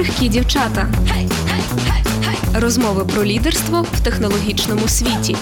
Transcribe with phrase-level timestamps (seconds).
[0.00, 0.88] крихкі дівчата.
[2.54, 5.36] Розмови про лідерство в технологічному світі.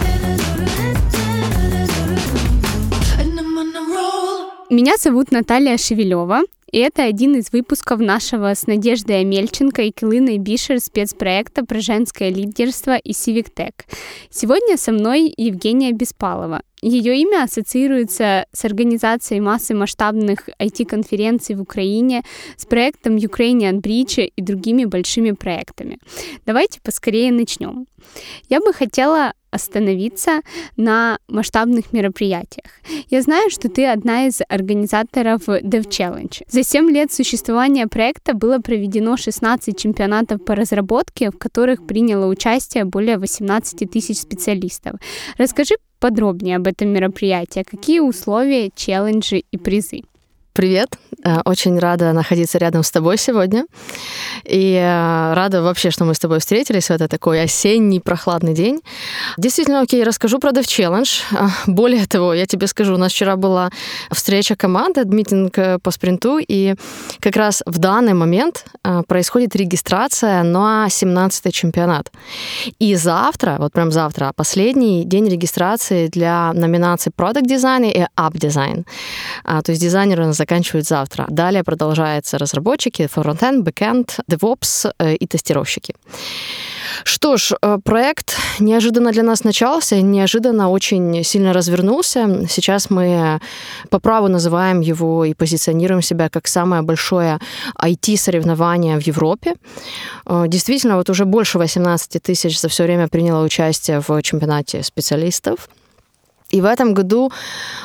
[4.71, 10.39] Меня зовут Наталья Шевелева, и это один из выпусков нашего с Надеждой Амельченко и Килыной
[10.39, 13.73] Бишер спецпроекта про женское лидерство и Civic.
[14.31, 16.63] Сегодня со мной Евгения Беспалова.
[16.81, 22.23] Ее имя ассоциируется с организацией массы масштабных IT-конференций в Украине,
[22.57, 25.99] с проектом Ukrainian Bridge и другими большими проектами.
[26.47, 27.87] Давайте поскорее начнем.
[28.49, 30.41] Я бы хотела остановиться
[30.77, 32.67] на масштабных мероприятиях.
[33.11, 36.43] Я знаю, что ты одна из организаторов Dev Challenge.
[36.49, 42.85] За 7 лет существования проекта было проведено 16 чемпионатов по разработке, в которых приняло участие
[42.85, 45.01] более 18 тысяч специалистов.
[45.37, 50.03] Расскажи подробнее об этом мероприятии, какие условия, челленджи и призы.
[50.59, 50.99] Привет.
[51.25, 53.67] Э, очень рада находиться рядом с тобой сегодня.
[54.45, 58.81] И э, рада вообще, что мы с тобой встретились в этот такой осенний прохладный день.
[59.37, 60.67] Действительно, окей, расскажу про Dev.
[61.33, 63.71] Э, более того, я тебе скажу, у нас вчера была
[64.11, 66.75] встреча команды, митинг по спринту, и
[67.21, 68.65] как раз в данный момент
[69.07, 72.11] происходит регистрация на 17-й чемпионат.
[72.79, 78.85] И завтра, вот прям завтра, последний день регистрации для номинаций Product Design и App Design.
[79.45, 81.27] То есть дизайнеры заканчивают завтра.
[81.29, 85.95] Далее продолжаются разработчики, фронтенд, бэкенд, DevOps э, и тестировщики.
[87.05, 92.47] Что ж, э, проект неожиданно для нас начался, неожиданно очень сильно развернулся.
[92.49, 93.41] Сейчас мы
[93.91, 97.39] по праву называем его и позиционируем себя как самое большое
[97.83, 99.55] IT-соревнование в Европе.
[100.27, 105.69] Э, действительно, вот уже больше 18 тысяч за все время приняло участие в чемпионате специалистов.
[106.51, 107.31] И в этом году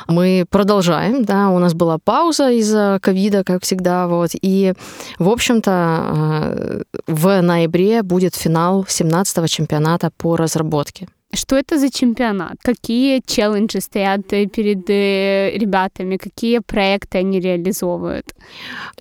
[0.07, 4.73] мы продолжаем, да, у нас была пауза из-за ковида, как всегда, вот, и,
[5.19, 11.07] в общем-то, э, в ноябре будет финал 17-го чемпионата по разработке.
[11.33, 12.57] Что это за чемпионат?
[12.61, 16.17] Какие челленджи стоят э, перед э, ребятами?
[16.17, 18.25] Какие проекты они реализовывают?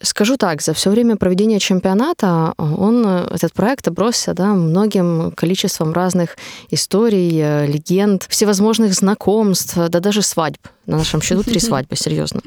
[0.00, 6.37] Скажу так, за все время проведения чемпионата он, этот проект обросся да, многим количеством разных
[6.70, 10.69] историй, легенд, всевозможных знакомств, да даже свадьб.
[10.87, 12.41] На нашем счету три свадьбы, серьезно.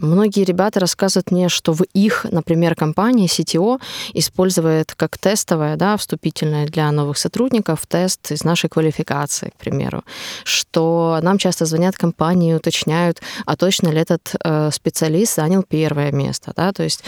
[0.00, 3.80] Многие ребята рассказывают мне, что в их, например, компании CTO
[4.12, 10.02] использует как тестовое, да, вступительное для новых сотрудников тест из нашей квалификации, к примеру.
[10.44, 16.52] Что нам часто звонят компании, уточняют, а точно ли этот э, специалист занял первое место.
[16.56, 16.72] Да?
[16.72, 17.04] То есть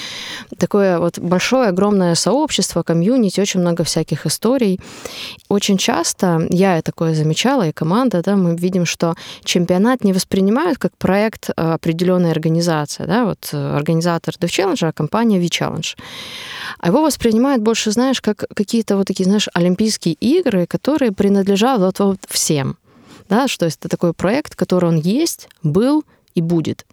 [0.59, 4.79] такое вот большое, огромное сообщество, комьюнити, очень много всяких историй.
[5.49, 10.79] Очень часто, я такое замечала, и команда, да, мы видим, что чемпионат не воспринимается воспринимают
[10.79, 13.05] как проект э, определенной организации.
[13.07, 13.25] Да?
[13.25, 15.97] Вот э, организатор Dev Challenge, а компания V-Challenge.
[16.79, 21.99] А его воспринимают больше, знаешь, как какие-то вот такие, знаешь, олимпийские игры, которые принадлежат вот,
[22.01, 22.77] вот всем.
[23.29, 26.05] Да, что это такой проект, который он есть, был
[26.35, 26.87] и будет.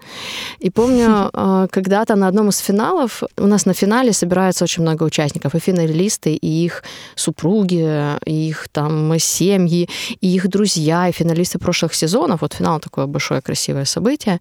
[0.59, 5.03] И помню, а, когда-то на одном из финалов, у нас на финале собирается очень много
[5.03, 6.83] участников, и финалисты, и их
[7.15, 9.89] супруги, и их там семьи,
[10.21, 12.41] и их друзья, и финалисты прошлых сезонов.
[12.41, 14.39] Вот финал такое большое красивое событие.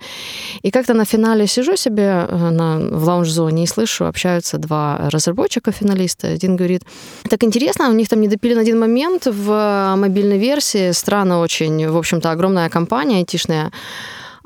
[0.62, 6.28] И как-то на финале сижу себе э, на, в лаунж-зоне и слышу, общаются два разработчика-финалиста.
[6.28, 6.82] Один говорит,
[7.28, 11.96] так интересно, у них там не допилен один момент в мобильной версии, странно очень, в
[11.96, 13.70] общем-то, огромная компания айтишная,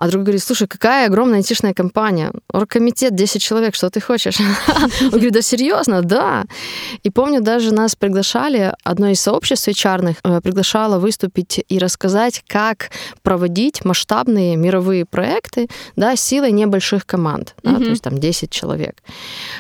[0.02, 2.32] а другой говорит, слушай, какая огромная айтишная компания.
[2.52, 4.40] Оргкомитет, 10 человек, что ты хочешь?
[5.00, 6.44] Он говорит, да серьезно, да.
[7.04, 12.90] И помню, даже нас приглашали, одно из сообществ HR э, приглашало выступить и рассказать, как
[13.22, 18.96] проводить масштабные мировые проекты да, силой небольших команд, да, то есть там 10 человек.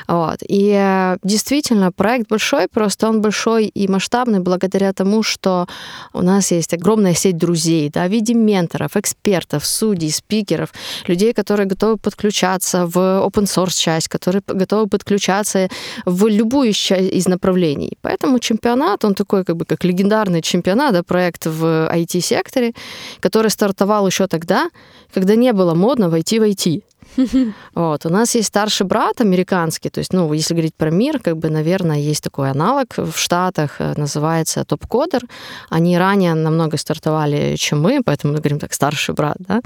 [0.08, 0.38] Вот.
[0.48, 5.68] И действительно, проект большой, просто он большой и масштабный благодаря тому, что
[6.12, 10.72] у нас есть огромная сеть друзей, да, в виде менторов, экспертов, судей, спикеров,
[11.08, 15.68] людей, которые готовы подключаться в open source часть, которые готовы подключаться
[16.06, 17.98] в любую из направлений.
[18.02, 22.72] Поэтому чемпионат, он такой как бы как легендарный чемпионат, да, проект в IT-секторе,
[23.20, 24.70] который стартовал еще тогда,
[25.14, 26.82] когда не было модно войти в IT.
[27.74, 28.06] Вот.
[28.06, 31.50] У нас есть старший брат американский, то есть, ну, если говорить про мир, как бы,
[31.50, 35.22] наверное, есть такой аналог в Штатах, э, называется топ-кодер.
[35.70, 39.60] Они ранее намного стартовали, чем мы, поэтому мы говорим так, старший брат, да.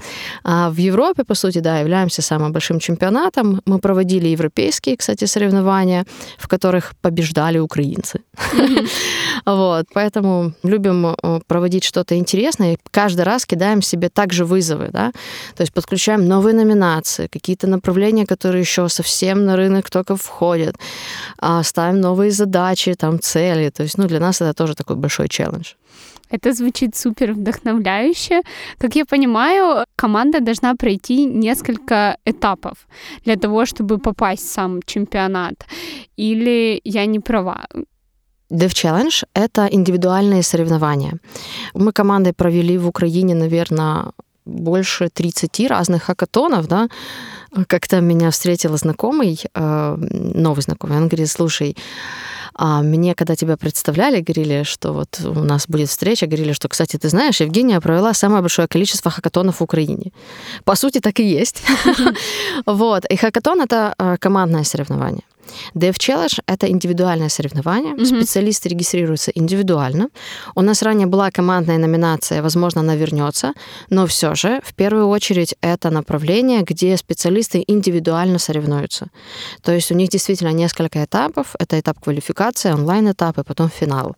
[0.44, 3.60] А в Европе, по сути, да, являемся самым большим чемпионатом.
[3.66, 6.04] Мы проводили европейские, кстати, соревнования,
[6.38, 8.20] в которых побеждали украинцы.
[9.44, 15.12] Вот, поэтому любим э, проводить что-то интересное, и каждый раз кидаем себе также вызовы, да,
[15.54, 20.76] то есть подключаем новые номинации, какие-то направления, которые еще совсем на рынок только входят,
[21.38, 23.70] а, ставим новые задачи, там, цели.
[23.70, 25.74] То есть, ну, для нас это тоже такой большой челлендж.
[26.30, 28.42] Это звучит супер вдохновляюще.
[28.78, 32.86] Как я понимаю, команда должна пройти несколько этапов
[33.24, 35.54] для того, чтобы попасть в сам чемпионат.
[36.16, 37.66] Или я не права?
[38.50, 41.18] Dev Challenge— это индивидуальные соревнования.
[41.74, 44.12] Мы командой провели в Украине, наверное,
[44.46, 46.88] больше 30 разных хакатонов, да,
[47.68, 49.96] как-то меня встретила знакомый, э,
[50.34, 51.76] новый знакомый, он говорит, слушай,
[52.58, 56.96] а мне, когда тебя представляли, говорили, что вот у нас будет встреча, говорили, что, кстати,
[56.96, 60.12] ты знаешь, Евгения провела самое большое количество хакатонов в Украине.
[60.64, 61.62] По сути, так и есть.
[62.66, 63.04] Вот.
[63.10, 65.22] И хакатон— это э, командное соревнование.
[65.74, 67.94] Dev Challenge— это индивидуальное соревнование.
[67.94, 68.04] Mm-hmm.
[68.04, 70.08] Специалисты регистрируются индивидуально.
[70.54, 73.52] У нас ранее была командная номинация, возможно, она вернется,
[73.90, 79.08] но все же, в первую очередь, это направление, где специалисты индивидуально соревнуются.
[79.62, 81.54] То есть у них действительно несколько этапов.
[81.58, 84.16] Это этап квалификации, онлайн-этап и потом финал.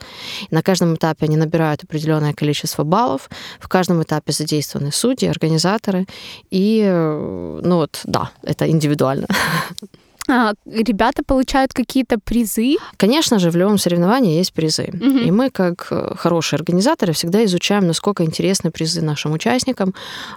[0.51, 3.29] На каждом этапе они набирают определенное количество баллов.
[3.61, 6.07] В каждом этапе задействованы судьи, организаторы.
[6.51, 9.27] И, э, ну вот, да, это индивидуально.
[10.29, 12.77] А, ребята получают какие-то призы?
[12.97, 14.91] Конечно же, в любом соревновании есть призы.
[14.93, 15.19] Угу.
[15.19, 19.95] И мы, как э, хорошие организаторы, всегда изучаем, насколько интересны призы нашим участникам,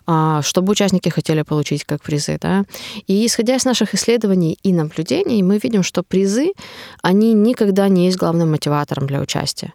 [0.08, 2.38] а, чтобы участники хотели получить как призы.
[2.42, 2.64] Да?
[3.08, 6.54] И исходя из наших исследований и наблюдений, мы видим, что призы,
[7.02, 9.74] они никогда не есть главным мотиватором для участия.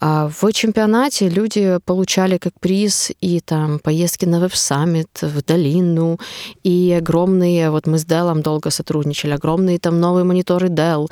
[0.00, 6.18] А в чемпионате люди получали как приз и там поездки на веб-саммит, в долину,
[6.62, 11.08] и огромные, вот мы с Делом долго сотрудничали, огромные там новые мониторы Dell,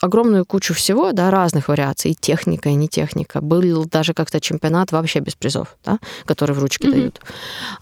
[0.00, 3.40] огромную кучу всего, да, разных вариаций, и техника, и не техника.
[3.40, 6.90] Был даже как-то чемпионат вообще без призов, да, который в ручки mm-hmm.
[6.90, 7.20] дают.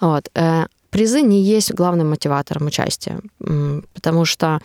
[0.01, 0.31] Вот.
[0.35, 3.21] Э, призы не есть главным мотиватором участия,
[3.95, 4.61] потому что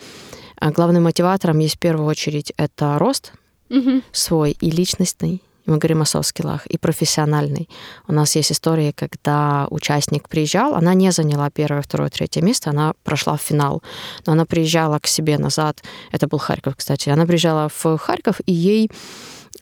[0.60, 3.32] э, главным мотиватором есть в первую очередь это рост
[3.68, 4.02] mm-hmm.
[4.12, 7.68] свой и личностный, мы говорим о софт-скиллах, и профессиональный.
[8.08, 12.94] У нас есть история, когда участник приезжал, она не заняла первое, второе, третье место, она
[13.04, 13.82] прошла в финал,
[14.26, 15.82] но она приезжала к себе назад,
[16.12, 18.90] это был Харьков, кстати, она приезжала в Харьков, и ей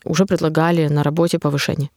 [0.05, 1.91] уже предлагали на работе повышение.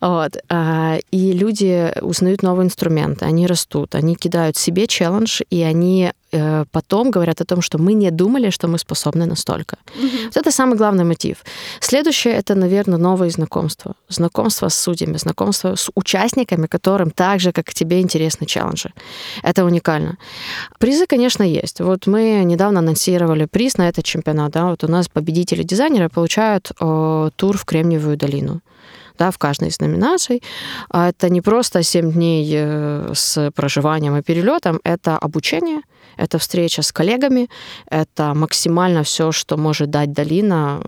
[0.00, 0.36] Вот.
[0.48, 6.64] А, и люди узнают новые инструменты, они растут, они кидают себе челлендж, и они э,
[6.70, 9.76] потом говорят о том, что мы не думали, что мы способны настолько.
[10.24, 11.36] Вот это самый главный мотив.
[11.80, 13.94] Следующее это, наверное, новые знакомства.
[14.08, 18.92] Знакомство с судьями, знакомство с участниками, которым так же, как тебе, интересны челленджи.
[19.42, 20.16] Это уникально.
[20.78, 21.80] Призы, конечно, есть.
[21.80, 24.52] Вот мы недавно анонсировали приз на этот чемпионат.
[24.52, 24.66] Да?
[24.66, 28.60] Вот у нас победители дизайнеры получают о, тур в Кремниевую долину
[29.18, 30.42] да, в каждой из номинаций.
[30.90, 35.82] А это не просто 7 дней э, с проживанием и перелетом, это обучение,
[36.16, 37.48] это встреча с коллегами,
[37.90, 40.80] это максимально все, что может дать долина.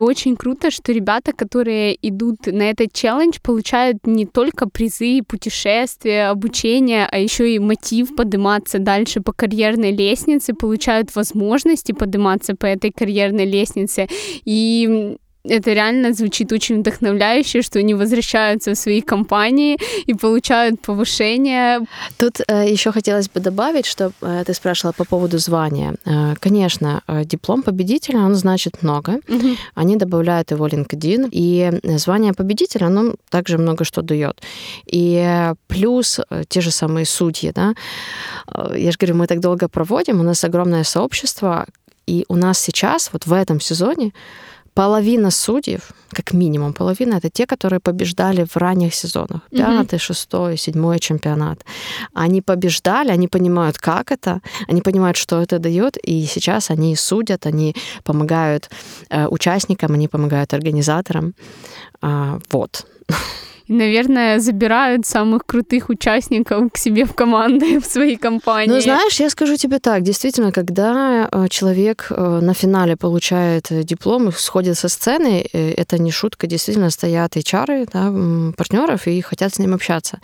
[0.00, 7.06] Очень круто, что ребята, которые идут на этот челлендж, получают не только призы, путешествия, обучение,
[7.06, 13.44] а еще и мотив подниматься дальше по карьерной лестнице, получают возможности подниматься по этой карьерной
[13.44, 14.08] лестнице.
[14.46, 21.80] И это реально звучит очень вдохновляюще, что они возвращаются в свои компании и получают повышение.
[22.18, 25.94] Тут э, еще хотелось бы добавить, что э, ты спрашивала по поводу звания.
[26.04, 29.20] Э, конечно, э, диплом победителя, он значит много.
[29.28, 29.56] Угу.
[29.74, 34.42] Они добавляют его LinkedIn, и звание победителя, оно также много что дает.
[34.86, 37.74] И плюс э, те же самые судьи, да.
[38.54, 41.66] Э, я же говорю, мы так долго проводим, у нас огромное сообщество,
[42.06, 44.12] и у нас сейчас, вот в этом сезоне,
[44.80, 45.80] половина судьев,
[46.16, 49.40] как минимум половина, это те, которые побеждали в ранних сезонах.
[49.50, 51.64] Пятый, шестой, седьмой чемпионат.
[52.14, 57.46] Они побеждали, они понимают, как это, они понимают, что это дает, и сейчас они судят,
[57.46, 58.70] они помогают
[59.10, 61.34] э, участникам, они помогают организаторам.
[62.00, 62.86] А, вот
[63.70, 68.74] и, наверное, забирают самых крутых участников к себе в команды, в свои компании.
[68.74, 74.28] Ну, знаешь, я скажу тебе так, действительно, когда э, человек э, на финале получает диплом
[74.28, 79.54] и сходит со сцены, э, это не шутка, действительно стоят HR, да, партнеров и хотят
[79.54, 80.18] с ним общаться.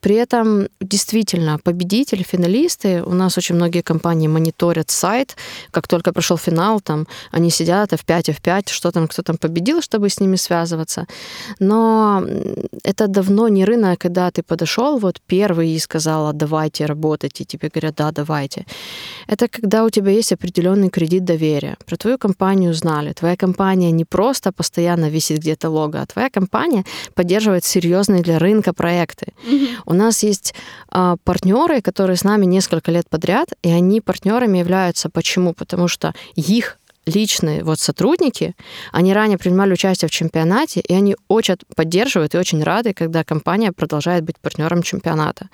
[0.00, 5.36] При этом действительно победители, финалисты, у нас очень многие компании мониторят сайт,
[5.70, 10.10] как только прошел финал, там они сидят F5, F5, что там, кто там победил, чтобы
[10.10, 11.06] с ними связываться.
[11.60, 12.22] Но
[12.82, 17.68] это давно не рынок, когда ты подошел вот первый и сказала, давайте работать, и тебе
[17.68, 18.66] говорят, да, давайте.
[19.26, 21.76] Это когда у тебя есть определенный кредит доверия.
[21.86, 23.12] Про твою компанию знали.
[23.12, 28.72] Твоя компания не просто постоянно висит где-то лого, а твоя компания поддерживает серьезные для рынка
[28.72, 29.26] проекты.
[29.46, 29.68] Mm-hmm.
[29.86, 30.54] У нас есть
[30.88, 35.08] а, партнеры, которые с нами несколько лет подряд, и они партнерами являются.
[35.08, 35.52] Почему?
[35.52, 38.54] Потому что их личные вот сотрудники,
[38.92, 43.72] они ранее принимали участие в чемпионате, и они очень поддерживают и очень рады, когда компания
[43.72, 45.48] продолжает быть партнером чемпионата.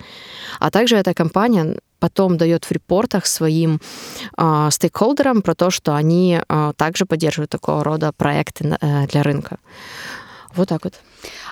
[0.59, 3.79] А также эта компания потом дает в репортах своим
[4.37, 9.57] э, стейкхолдерам про то, что они э, также поддерживают такого рода проекты э, для рынка.
[10.55, 10.93] Вот так вот.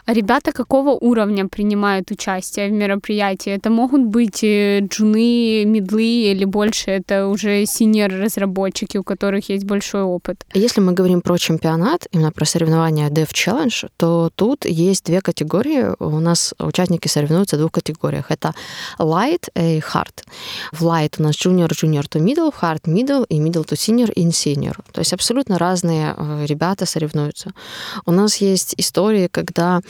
[0.05, 3.51] А ребята какого уровня принимают участие в мероприятии?
[3.51, 10.01] Это могут быть э, джуны, медлы или больше это уже синер-разработчики, у которых есть большой
[10.01, 10.45] опыт?
[10.53, 15.95] Если мы говорим про чемпионат, именно про соревнования Dev Challenge, то тут есть две категории.
[15.99, 18.31] У нас участники соревнуются в двух категориях.
[18.31, 18.53] Это
[18.97, 20.23] Light и Hard.
[20.71, 24.25] В Light у нас Junior, Junior to Middle, Hard Middle и Middle to Senior и
[24.27, 24.75] Senior.
[24.91, 27.53] То есть абсолютно разные э, ребята соревнуются.
[28.05, 29.81] У нас есть истории, когда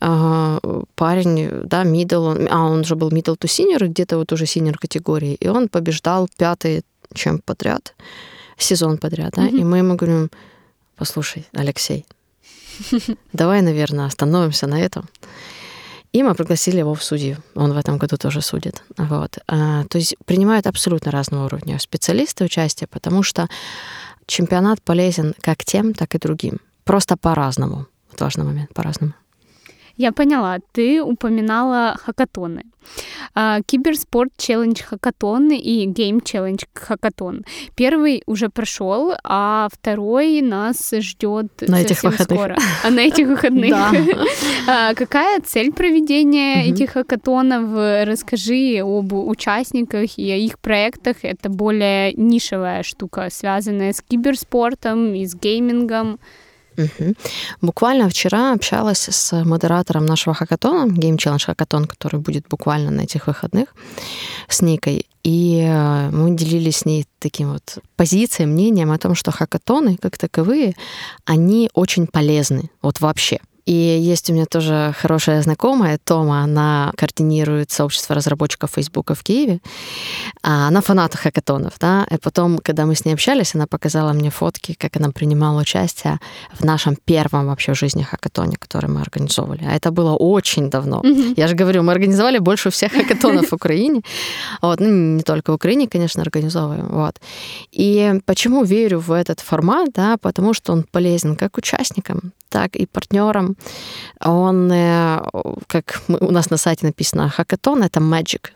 [0.00, 0.58] а,
[0.94, 5.34] парень, да, он, а он же был middle to senior, где-то вот уже senior категории,
[5.34, 6.82] и он побеждал пятый
[7.14, 7.94] чем подряд,
[8.58, 9.60] сезон подряд, да, mm-hmm.
[9.60, 10.30] и мы ему говорим,
[10.96, 12.04] послушай, Алексей,
[13.32, 15.08] давай, наверное, остановимся на этом.
[16.12, 17.38] И мы пригласили его в судью.
[17.56, 18.84] Он в этом году тоже судит.
[18.96, 19.38] Вот.
[19.48, 23.48] А, то есть принимают абсолютно разного уровня специалисты участие, потому что
[24.26, 26.60] чемпионат полезен как тем, так и другим.
[26.84, 27.86] Просто по-разному.
[28.20, 29.14] Важный момент, по-разному.
[29.96, 30.58] Я поняла.
[30.72, 32.64] Ты упоминала хакатоны.
[33.34, 37.44] А, киберспорт челлендж хакатон и гейм челлендж хакатон.
[37.76, 42.38] Первый уже прошел, а второй нас ждет на этих выходных.
[42.38, 42.58] скоро.
[42.82, 43.74] А на этих выходных.
[44.66, 48.06] А, какая цель проведения этих хакатонов?
[48.06, 51.18] Расскажи об участниках и о их проектах.
[51.22, 56.18] Это более нишевая штука, связанная с киберспортом и с геймингом.
[56.76, 57.14] Угу.
[57.60, 63.26] Буквально вчера общалась с модератором нашего хакатона, Game Challenge Хакатон, который будет буквально на этих
[63.26, 63.74] выходных,
[64.48, 65.06] с Никой.
[65.22, 70.18] И э, мы делились с ней таким вот позицией, мнением о том, что хакатоны, как
[70.18, 70.74] таковые,
[71.24, 73.38] они очень полезны, вот вообще.
[73.66, 79.60] И есть у меня тоже хорошая знакомая, Тома, она координирует сообщество разработчиков Фейсбука в Киеве.
[80.42, 82.06] А она фанат хакатонов, да.
[82.10, 86.18] И потом, когда мы с ней общались, она показала мне фотки, как она принимала участие
[86.52, 89.64] в нашем первом вообще в жизни хакатоне, который мы организовывали.
[89.64, 91.00] А это было очень давно.
[91.00, 91.34] Mm-hmm.
[91.36, 94.02] Я же говорю, мы организовали больше всех хакатонов в Украине.
[94.60, 94.80] Вот.
[94.80, 96.88] Ну, не только в Украине, конечно, организовываем.
[96.88, 97.20] Вот.
[97.72, 102.86] И почему верю в этот формат, да, потому что он полезен как участникам, так и
[102.86, 103.53] партнерам.
[104.20, 105.22] Он, э,
[105.66, 108.50] как у нас на сайте написано, хакатон— это magic,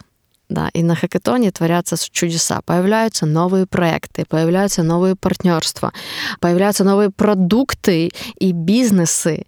[0.48, 2.60] да, и на хакатоне творятся чудеса.
[2.64, 5.92] Появляются новые проекты, появляются новые партнерства,
[6.40, 9.44] появляются новые продукты и бизнесы.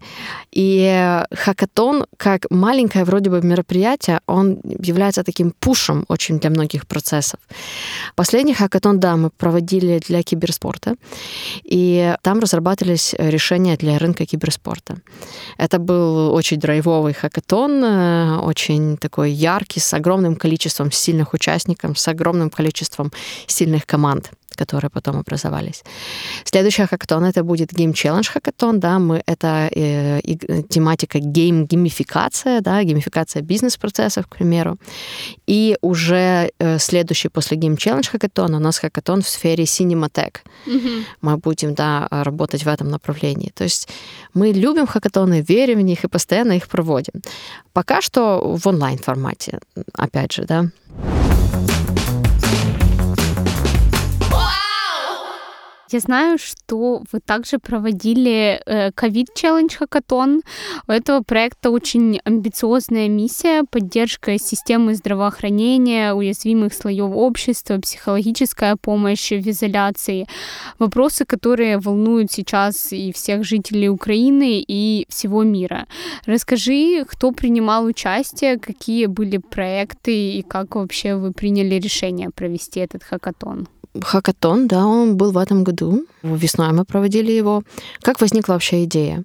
[0.52, 7.40] И хакатон, как маленькое вроде бы мероприятие, он является таким пушем очень для многих процессов.
[8.14, 10.96] Последний хакатон, да, мы проводили для киберспорта,
[11.62, 14.96] и там разрабатывались решения для рынка киберспорта.
[15.56, 22.08] Это был очень драйвовый хакатон, э, очень такой яркий, с огромным количеством сильных участников, с
[22.08, 23.12] огромным количеством
[23.46, 24.30] сильных команд
[24.64, 25.84] которые потом образовались.
[26.44, 32.60] Следующий хакатон это будет Game Challenge хакатон, да, мы это э, э, тематика гейм геймификация,
[32.60, 34.76] да, геймификация бизнес-процессов, к примеру.
[35.48, 40.36] И уже э, следующий после Game Challenge хакатона у нас хакатон в сфере Cinematech.
[40.66, 41.04] Mm-hmm.
[41.22, 43.50] Мы будем, да, работать в этом направлении.
[43.54, 43.88] То есть
[44.34, 47.22] мы любим хакатоны, верим в них и постоянно их проводим.
[47.72, 49.58] Пока что в онлайн формате,
[49.94, 50.70] опять же, да.
[55.92, 58.62] Я знаю, что вы также проводили
[58.94, 60.42] ковид-челлендж хакатон.
[60.86, 69.48] У этого проекта очень амбициозная миссия поддержка системы здравоохранения, уязвимых слоев общества, психологическая помощь в
[69.50, 70.28] изоляции.
[70.78, 75.88] Вопросы, которые волнуют сейчас и всех жителей Украины, и всего мира.
[76.24, 83.02] Расскажи, кто принимал участие, какие были проекты и как вообще вы приняли решение провести этот
[83.02, 83.66] хакатон?
[84.00, 86.04] Хакатон, да, он был в этом году.
[86.22, 87.62] Весной мы проводили его.
[88.02, 89.24] Как возникла вообще идея?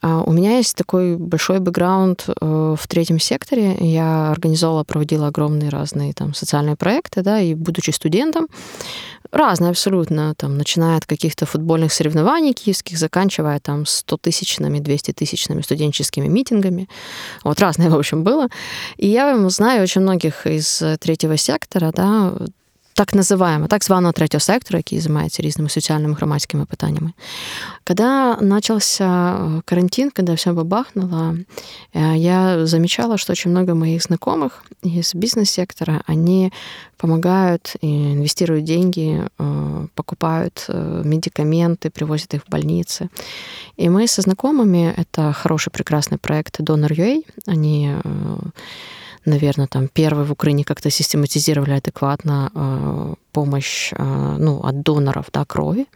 [0.00, 3.76] А, у меня есть такой большой бэкграунд э, в третьем секторе.
[3.78, 8.48] Я организовала, проводила огромные разные там социальные проекты, да, и будучи студентом,
[9.30, 16.88] разные абсолютно, там, начиная от каких-то футбольных соревнований киевских, заканчивая там 100-тысячными, 200-тысячными студенческими митингами.
[17.44, 18.48] Вот разное, в общем, было.
[18.96, 22.34] И я знаю очень многих из третьего сектора, да,
[22.97, 27.11] так називаємо, так званого третього сектора, який займається різними соціальними громадськими питаннями.
[27.83, 31.35] Когда начался э, карантин, когда все бабахнуло,
[31.93, 34.51] э, я замечала, что очень много моих знакомых
[34.85, 36.51] из бизнес-сектора, они
[36.97, 40.69] помогают, инвестируют деньги, э, покупают
[41.03, 43.09] медикаменты, привозят их в больницы.
[43.77, 47.95] И мы со знакомыми, это хороший, прекрасный проект Donor.ua, они
[49.24, 55.44] наверное, там первые в Украине как-то систематизировали адекватно э, помощь э, ну, от доноров да,
[55.44, 55.86] крови.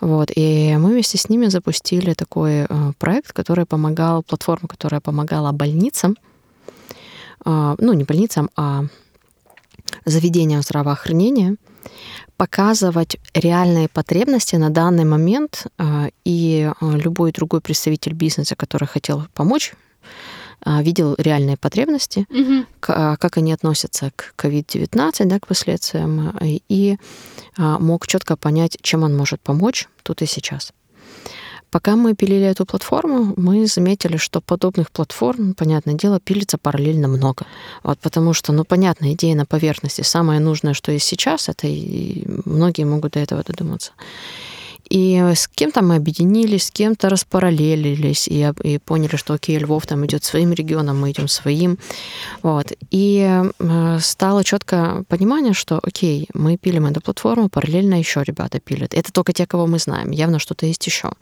[0.00, 0.30] Вот.
[0.34, 6.16] И мы вместе с ними запустили такой э, проект, который помогал, платформу, которая помогала больницам,
[7.44, 8.84] ну, не больницам, а
[10.04, 11.56] заведениям здравоохранения,
[12.36, 15.66] показывать реальные потребности на данный момент,
[16.24, 19.74] и любой другой представитель бизнеса, который хотел помочь
[20.64, 22.66] видел реальные потребности, угу.
[22.80, 26.36] как они относятся к COVID-19, да, к последствиям,
[26.68, 26.96] и
[27.56, 30.72] а, мог четко понять, чем он может помочь тут и сейчас.
[31.72, 37.46] Пока мы пилили эту платформу, мы заметили, что подобных платформ, понятное дело, пилится параллельно много.
[37.82, 40.02] Вот потому что, ну, понятно, идея на поверхности.
[40.02, 43.92] Самое нужное, что есть сейчас, это и многие могут до этого додуматься.
[44.88, 50.04] И с кем-то мы объединились, с кем-то распараллелились и, и поняли, что окей, Львов там
[50.04, 51.78] идет своим регионом, мы идем своим.
[52.42, 52.72] Вот.
[52.90, 53.42] И
[54.00, 58.94] стало четкое понимание, что окей, мы пилим эту платформу, параллельно еще ребята пилят.
[58.94, 60.10] Это только те, кого мы знаем.
[60.10, 61.12] Явно что-то есть еще.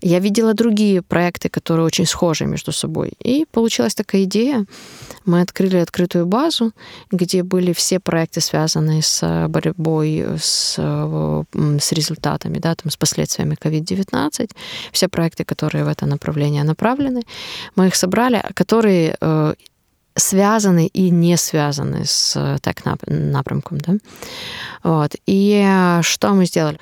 [0.00, 3.12] Я видела другие проекты, которые очень схожи между собой.
[3.22, 4.64] И получилась такая идея.
[5.24, 6.72] Мы открыли открытую базу,
[7.10, 11.44] где были все проекты, связанные с борьбой с, э,
[11.80, 14.50] с результатами, да, там, с последствиями COVID-19,
[14.92, 17.22] все проекты, которые в это направление направлены,
[17.76, 19.54] мы их собрали, которые э,
[20.16, 23.78] связаны и не связаны с э, так напрямком.
[23.78, 23.94] Да?
[24.82, 25.16] Вот.
[25.26, 26.78] И э, что мы сделали?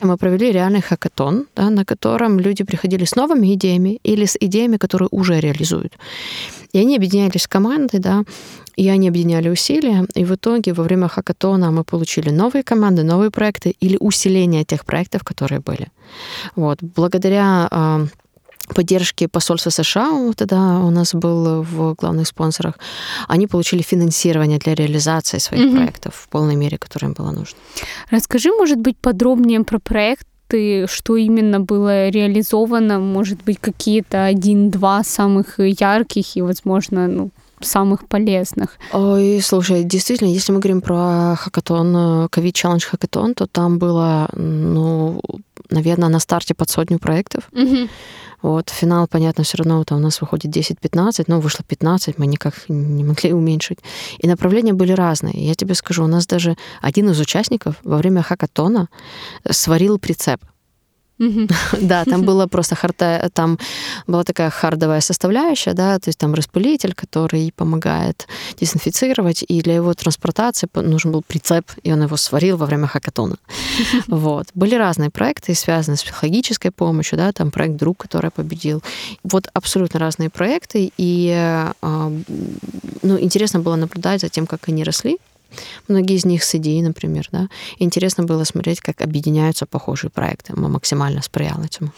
[0.00, 4.76] Мы провели реальный хакатон, да, на котором люди приходили с новыми идеями или с идеями,
[4.76, 5.92] которые уже реализуют.
[6.72, 8.24] И они объединялись в команды, да,
[8.76, 13.30] и они объединяли усилия, и в итоге во время хакатона мы получили новые команды, новые
[13.30, 15.88] проекты или усиление тех проектов, которые были.
[16.56, 16.78] Вот.
[16.82, 18.06] Благодаря э,
[18.68, 22.78] поддержки посольства США, тогда у нас был в главных спонсорах,
[23.28, 25.76] они получили финансирование для реализации своих mm-hmm.
[25.76, 27.58] проектов в полной мере, которое им было нужно.
[28.10, 30.26] Расскажи, может быть, подробнее про проект,
[30.86, 38.78] что именно было реализовано, может быть, какие-то один-два самых ярких и, возможно, ну, самых полезных.
[38.92, 41.96] Ой, слушай, действительно, если мы говорим про хакатон,
[42.26, 45.20] COVID Challenge хакатон, то там было, ну,
[45.74, 47.48] наверное, на старте под сотню проектов.
[47.52, 47.88] Угу.
[48.42, 52.68] Вот, финал, понятно, все равно там у нас выходит 10-15, но вышло 15, мы никак
[52.68, 53.78] не могли уменьшить.
[54.18, 55.46] И направления были разные.
[55.46, 58.88] Я тебе скажу, у нас даже один из участников во время хакатона
[59.50, 60.40] сварил прицеп.
[61.80, 63.58] Да, там было просто харда, там
[64.06, 68.26] была такая хардовая составляющая, да, то есть там распылитель, который помогает
[68.60, 73.36] дезинфицировать, и для его транспортации нужен был прицеп, и он его сварил во время хакатона.
[74.08, 74.46] Вот.
[74.54, 78.82] Были разные проекты, связанные с психологической помощью, да, там проект «Друг», который победил.
[79.22, 81.30] Вот абсолютно разные проекты, и
[81.82, 82.12] а,
[83.02, 85.18] ну, интересно было наблюдать за тем, как они росли,
[85.88, 87.48] Многие из них с идеей, например, да.
[87.78, 90.52] интересно было смотреть, как объединяются похожие проекты.
[90.56, 91.92] Мы максимально сприяли этому.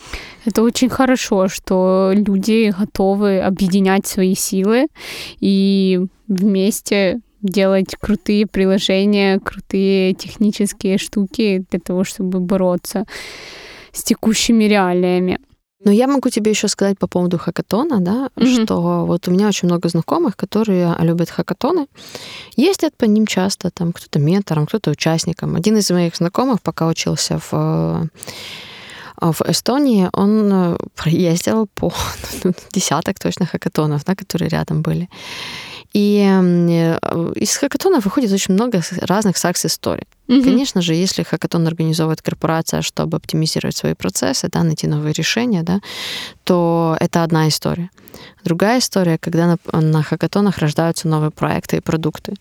[0.45, 4.87] Это очень хорошо, что люди готовы объединять свои силы
[5.41, 13.05] и вместе делать крутые приложения, крутые технические штуки для того, чтобы бороться
[13.93, 15.39] с текущими реалиями.
[15.85, 18.65] Но я могу тебе еще сказать по поводу хакатона, да, mm-hmm.
[18.65, 21.87] что вот у меня очень много знакомых, которые любят хакатоны,
[22.57, 25.55] ездят по ним часто, там кто-то ментором, кто-то участником.
[25.55, 31.93] Один из моих знакомых, пока учился в э, в Эстонии он э, проездил по
[32.45, 35.09] ну, десяток точно хакатонов, да, которые рядом были.
[35.97, 40.07] И э, из хакатона выходит очень много разных сакс-историй.
[40.29, 40.43] Угу.
[40.43, 45.81] Конечно же, если хакатон организовывает корпорация, чтобы оптимизировать свои процессы, да, найти новые решения, да,
[46.45, 47.89] то это одна история.
[48.47, 52.35] Другая история, когда на, на хакатонах рождаются новые проекты и продукты.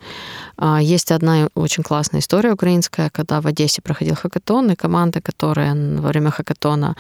[0.56, 5.74] А, есть одна очень классная история украинская, когда в Одессе проходил хакатон, и команда, которая
[5.74, 6.96] во время хакатона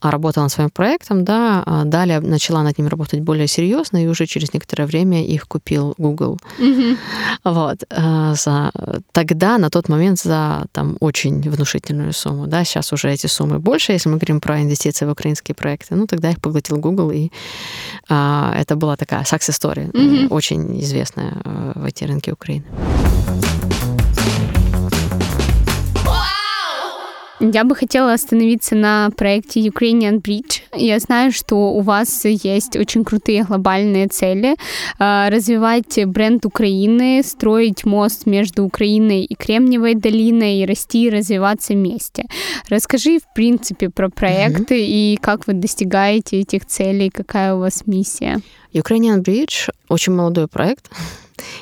[0.00, 4.08] а, работала над своим проектом, да, а, далее начала над ним работать более серьезно, и
[4.08, 6.38] уже через некоторое время их купил Google.
[6.58, 6.98] Mm-hmm.
[7.44, 7.78] Вот.
[8.38, 8.70] За...
[9.12, 12.46] Тогда, на тот момент, за там очень внушительную сумму.
[12.46, 12.64] Да?
[12.64, 15.94] Сейчас уже эти суммы больше, если мы говорим про инвестиции в украинские проекты.
[15.94, 17.30] Ну, тогда их поглотил Google, и
[18.08, 20.28] а, это была такая success story, mm-hmm.
[20.30, 22.64] очень известная э, в IT-рынке Украины.
[27.52, 30.62] Я бы хотела остановиться на проекте Ukrainian Bridge.
[30.74, 34.56] Я знаю, что у вас есть очень крутые глобальные цели.
[34.98, 41.74] А, развивать бренд Украины, строить мост между Украиной и Кремниевой долиной, и расти и развиваться
[41.74, 42.24] вместе.
[42.68, 45.14] Расскажи, в принципе, про проекты mm-hmm.
[45.14, 48.40] и как вы достигаете этих целей, какая у вас миссия.
[48.72, 50.90] Ukrainian Bridge очень молодой проект.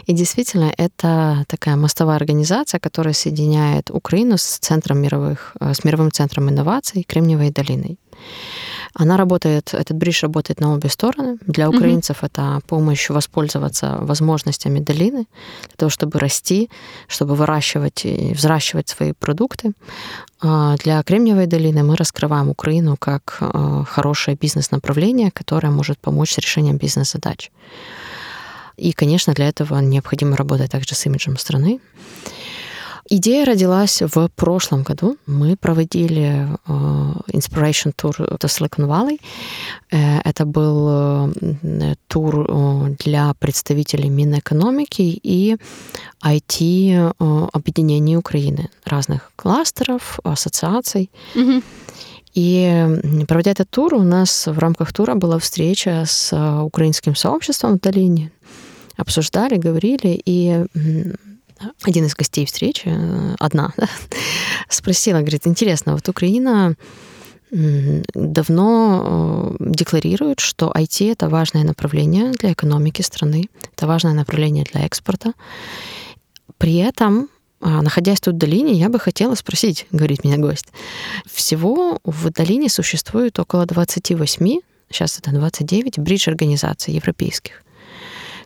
[0.07, 6.11] И действительно, это такая мостовая организация, которая соединяет Украину с центром мировых, э, с мировым
[6.11, 7.99] центром инноваций Кремниевой долиной.
[8.95, 11.39] Она работает, этот бридж работает на обе стороны.
[11.47, 12.27] Для украинцев mm-hmm.
[12.27, 15.27] это помощь воспользоваться возможностями долины
[15.67, 16.69] для того, чтобы расти,
[17.09, 19.73] чтобы выращивать и взращивать свои продукты.
[20.43, 26.39] А для Кремниевой долины мы раскрываем Украину как э, хорошее бизнес-направление, которое может помочь с
[26.39, 27.51] решением бизнес-задач.
[28.77, 31.81] И, конечно, для этого необходимо работать также с имиджем страны.
[33.15, 35.17] Идея родилась в прошлом году.
[35.27, 39.21] Мы проводили uh, Inspiration Tour to Silicon Valley.
[39.91, 42.47] Э, это был uh, тур
[43.05, 45.57] для представителей Минэкономики и
[46.25, 51.11] IT-объединений Украины, разных кластеров, ассоциаций.
[51.35, 51.63] Mm-hmm.
[52.35, 56.33] И проводя этот тур, у нас в рамках тура была встреча с
[56.63, 58.31] украинским сообществом в долине.
[59.03, 60.65] Обсуждали, говорили, и
[61.83, 63.73] один из гостей встречи, э, одна,
[64.69, 66.75] спросила, говорит, интересно, вот Украина
[68.15, 74.87] давно э, декларирует, что IT— это важное направление для экономики страны, это важное направление для
[74.87, 75.33] экспорта.
[76.57, 77.29] При этом
[77.65, 80.67] а, Находясь тут в долине, я бы хотела спросить, говорит меня гость.
[81.27, 84.61] Всего в долине существует около 28,
[84.91, 87.63] сейчас это 29, бридж-организаций европейских,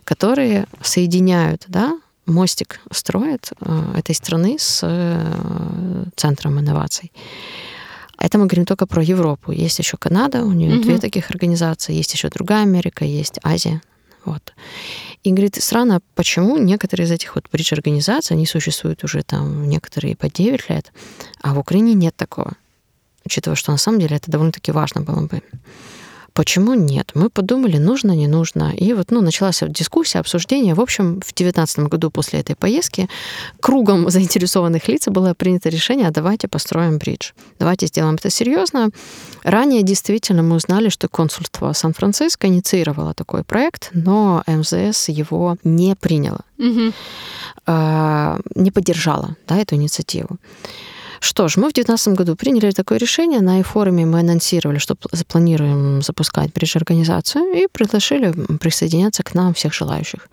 [0.07, 7.11] которые соединяют да, мостик строит э, этой страны с э, центром инноваций.
[8.17, 9.51] Это мы говорим только про Европу.
[9.51, 10.83] Есть еще Канада, у нее угу.
[10.83, 13.81] две таких организации, есть еще другая Америка, есть Азия.
[14.23, 14.53] Вот.
[15.23, 20.29] И говорит, странно, почему некоторые из этих вот бридж-организаций, они существуют уже там некоторые по
[20.29, 20.93] 9 лет,
[21.41, 22.53] а в Украине нет такого.
[23.25, 25.41] Учитывая, что на самом деле это довольно-таки важно было бы.
[26.37, 27.13] Почему нет?
[27.15, 28.71] Мы подумали, нужно, не нужно.
[28.71, 30.75] И вот ну, началась дискуссия, обсуждение.
[30.75, 33.09] В общем, в 2019 году после этой поездки
[33.59, 37.31] кругом заинтересованных лиц было принято решение, а давайте построим бридж.
[37.57, 38.91] Давайте сделаем это серьезно.
[39.41, 46.41] Ранее действительно мы узнали, что консульство Сан-Франциско инициировало такой проект, но МЗС его не приняло,
[46.59, 46.93] угу.
[48.53, 50.37] не поддержала да, эту инициативу.
[51.19, 53.41] Что ж, мы в 2019 году приняли такое решение.
[53.41, 60.27] На форуме мы анонсировали, что запланируем запускать бридж-организацию и предложили присоединяться к нам всех желающих.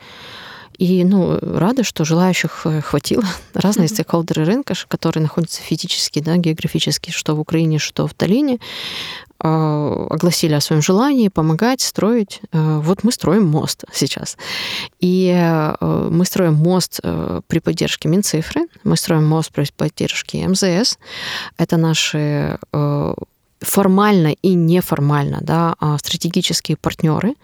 [0.79, 3.25] И ну, рада, что желающих э, хватило.
[3.55, 3.92] Разные mm-hmm.
[3.92, 10.54] стейкхолдеры рынка, которые находятся физически, да, географически, что в Украине, что в долине, а, огласили
[10.54, 12.40] о своем желании помогать строить.
[12.52, 14.38] Э, вот мы строим мост сейчас.
[15.00, 17.00] И э, мы строим мост
[17.46, 20.98] при поддержке Минцифры, мы строим мост при поддержке МЗС.
[21.59, 22.59] Это наши
[23.61, 27.35] формально и неформально да, а, стратегические партнеры.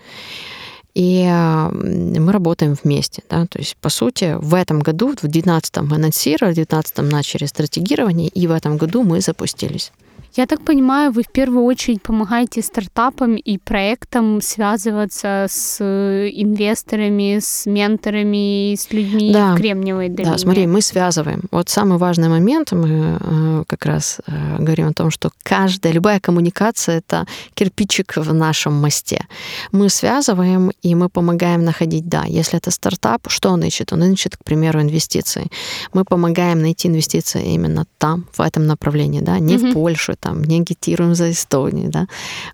[0.94, 3.22] И мы работаем вместе.
[3.30, 3.46] Да?
[3.46, 8.28] То есть, по сути, в этом году, в 2019 мы анонсировали, в 2019 начали стратегирование,
[8.28, 9.92] и в этом году мы запустились.
[10.36, 17.66] Я так понимаю, вы в первую очередь помогаете стартапам и проектам связываться с инвесторами, с
[17.66, 19.54] менторами, с людьми да.
[19.54, 20.32] в Кремниевой долине.
[20.32, 21.42] Да, смотри, мы связываем.
[21.50, 26.20] Вот самый важный момент, мы э, как раз э, говорим о том, что каждая, любая
[26.20, 29.26] коммуникация— это кирпичик в нашем мосте.
[29.72, 33.92] Мы связываем, и мы помогаем находить, да, если это стартап, что он ищет?
[33.92, 35.48] Он ищет, к примеру, инвестиции.
[35.92, 39.70] Мы помогаем найти инвестиции именно там, в этом направлении, да, не mm-hmm.
[39.70, 42.06] в Польшу, там, не агитируем за Эстонию, да,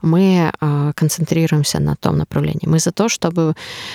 [0.02, 2.68] мы э, концентрируемся на том направлении.
[2.68, 3.54] Мы за то, чтобы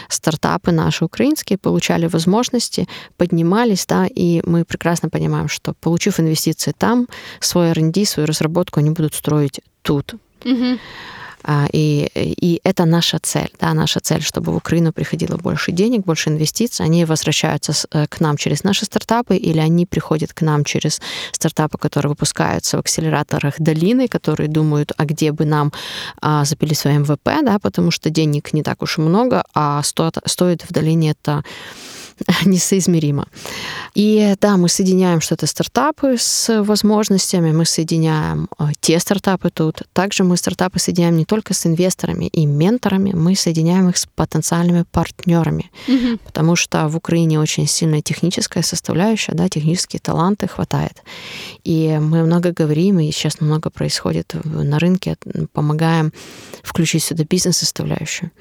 [0.09, 7.07] стартапы наши украинские получали возможности, поднимались, да, и мы прекрасно понимаем, что получив инвестиции там,
[7.39, 10.15] свой R&D, свою разработку они будут строить тут.
[10.45, 10.79] Угу.
[11.43, 16.05] А, и, и это наша цель, да, наша цель, чтобы в Украину приходило больше денег,
[16.05, 20.63] больше инвестиций, они возвращаются э, к нам через наши стартапы, или они приходят к нам
[20.63, 21.01] через
[21.31, 25.71] стартапы, которые выпускаются в акселераторах долины, которые думают, а где бы нам
[26.21, 30.17] а, запилить свой МВП, да, потому что денег не так уж и много, а стоит,
[30.25, 31.43] стоит в долине это
[32.45, 33.27] несоизмеримо.
[33.93, 39.83] И да, мы соединяем что-то стартапы с возможностями, мы соединяем э, те стартапы тут.
[39.93, 44.85] Также мы стартапы соединяем не только с инвесторами и менторами, мы соединяем их с потенциальными
[44.91, 46.19] партнерами, mm-hmm.
[46.25, 51.03] потому что в Украине очень сильная техническая составляющая, да, технические таланты хватает.
[51.63, 55.17] И мы много говорим, и сейчас много происходит на рынке,
[55.53, 56.13] помогаем
[56.63, 58.31] включить сюда бизнес-составляющую.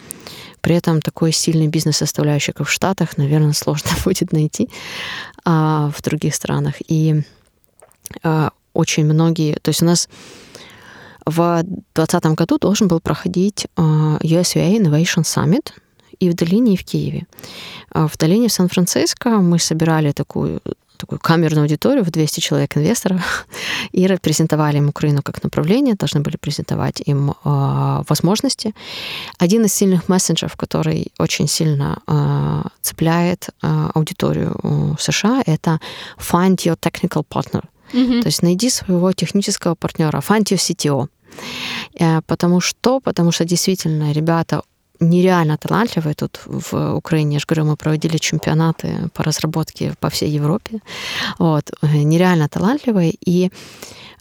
[0.60, 4.68] При этом такой сильный бизнес-составляющий, как в Штатах, наверное, сложно будет найти
[5.44, 6.74] а, в других странах.
[6.88, 7.22] И
[8.22, 9.54] а, очень многие...
[9.62, 10.08] То есть у нас
[11.26, 15.72] в 2020 году должен был проходить а, USVA Innovation Summit
[16.18, 17.26] и в Долине, и в Киеве.
[17.92, 20.60] А в Долине в Сан-Франциско мы собирали такую
[21.00, 23.46] такую камерную аудиторию в 200 человек инвесторов
[23.92, 28.74] и презентовали им Украину как направление, должны были презентовать им э, возможности.
[29.38, 35.80] Один из сильных мессенджеров, который очень сильно э, цепляет э, аудиторию США, это
[36.18, 37.62] find your technical partner.
[37.92, 38.22] Mm-hmm.
[38.22, 41.08] То есть найди своего технического партнера, find your CTO.
[41.98, 43.00] Э, потому что?
[43.00, 44.62] Потому что действительно ребята
[45.00, 47.34] нереально талантливые тут в Украине.
[47.34, 50.80] Я же говорю, мы проводили чемпионаты по разработке по всей Европе.
[51.38, 51.70] Вот.
[51.82, 53.14] Нереально талантливые.
[53.26, 53.50] И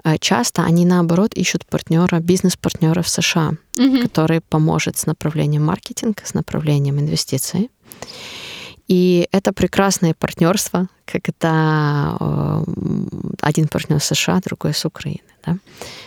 [0.04, 4.02] э, часто они, наоборот, ищут партнера, бизнес-партнера в США, угу.
[4.02, 7.70] который поможет с направлением маркетинга, с направлением инвестиций.
[8.88, 12.63] И это прекрасное партнерство, когда э,
[13.42, 15.20] один партнер США, другой с Украины.
[15.46, 15.58] Да?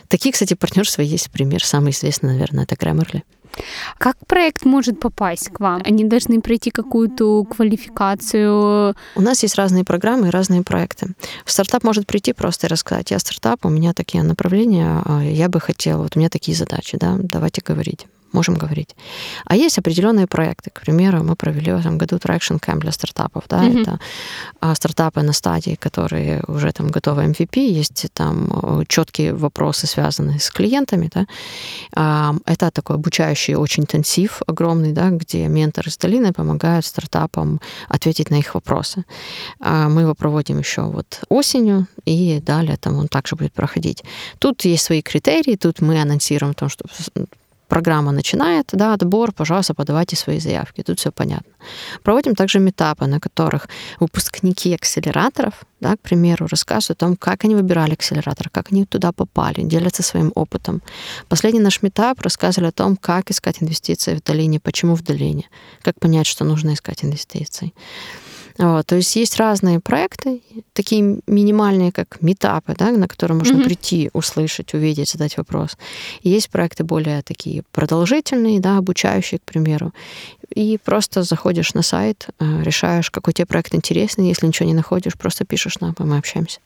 [0.08, 1.64] Такие, кстати, партнерства есть пример.
[1.64, 3.22] Самый известный, наверное, это Grammarly.
[3.98, 5.82] Как проект может попасть к вам?
[5.84, 8.94] Они должны пройти какую-то квалификацию?
[9.14, 11.14] У нас есть разные программы и разные проекты.
[11.44, 15.60] Стартап может прийти просто и рассказать, я стартап, у меня такие направления, а я бы
[15.60, 18.96] хотела, вот у меня такие задачи, да, давайте говорить можем говорить.
[19.44, 20.70] А есть определенные проекты.
[20.70, 23.44] К примеру, мы провели в этом году Traction Camp для стартапов.
[23.48, 23.62] Да?
[23.62, 23.82] Mm-hmm.
[23.82, 23.98] Это
[24.60, 30.38] а, стартапы на стадии, которые уже там готовы MVP, есть там э, четкие вопросы, связанные
[30.38, 31.10] с клиентами.
[31.14, 31.26] Да?
[31.94, 38.30] А, это такой обучающий очень интенсив огромный, да, где менторы с долины помогают стартапам ответить
[38.30, 39.04] на их вопросы.
[39.60, 44.04] А, мы его проводим еще вот осенью, и далее там он также будет проходить.
[44.38, 46.84] Тут есть свои критерии, тут мы анонсируем то, что
[47.72, 50.82] программа начинает, да, отбор, пожалуйста, подавайте свои заявки.
[50.82, 51.52] Тут все понятно.
[52.02, 53.68] Проводим также метапы, на которых
[54.00, 59.12] выпускники акселераторов, да, к примеру, рассказывают о том, как они выбирали акселератор, как они туда
[59.12, 60.82] попали, делятся своим опытом.
[61.28, 65.48] Последний наш метап рассказывали о том, как искать инвестиции в долине, почему в долине,
[65.82, 67.72] как понять, что нужно искать инвестиции.
[68.58, 73.64] Вот, то есть есть разные проекты, такие минимальные, как метапы, да, на которые можно mm-hmm.
[73.64, 75.76] прийти, услышать, увидеть, задать вопрос.
[76.22, 79.92] И есть проекты более такие продолжительные, да, обучающие, к примеру.
[80.54, 84.28] И просто заходишь на сайт, э, решаешь, какой тебе проект интересный.
[84.28, 86.60] Если ничего не находишь, просто пишешь нам, и мы общаемся.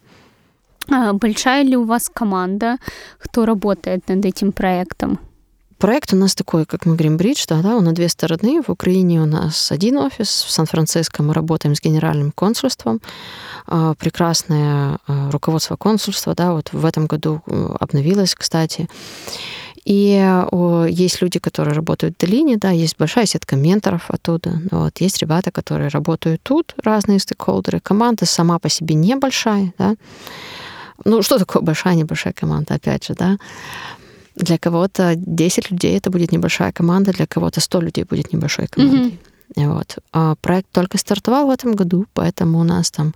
[0.91, 2.79] А большая ли у вас команда,
[3.19, 5.19] кто работает над этим проектом?
[5.79, 8.63] Проект у нас такой, как мы говорим, бридж, да, да, он на две стороны.
[8.63, 13.03] В Украине у нас один офис, в Сан-Франциско мы работаем с генеральным консульством.
[13.67, 18.89] А, прекрасное а, руководство консульства, да, вот в этом году э, обновилось, кстати.
[19.85, 20.21] И
[20.89, 24.61] есть люди, которые работают в долине, да, есть большая сетка менторов оттуда.
[24.73, 27.79] Вот, есть ребята, которые работают тут, разные стейкхолдеры.
[27.79, 29.95] Команда сама по себе небольшая, да.
[31.05, 33.37] Ну, что такое большая, небольшая команда, опять же, да.
[34.37, 39.19] Для кого-то 10 людей это будет небольшая команда, для кого-то 100 людей будет небольшой командой.
[39.57, 39.75] Mm-hmm.
[39.75, 39.99] Вот.
[40.13, 43.15] А проект только стартовал в этом году, поэтому у нас там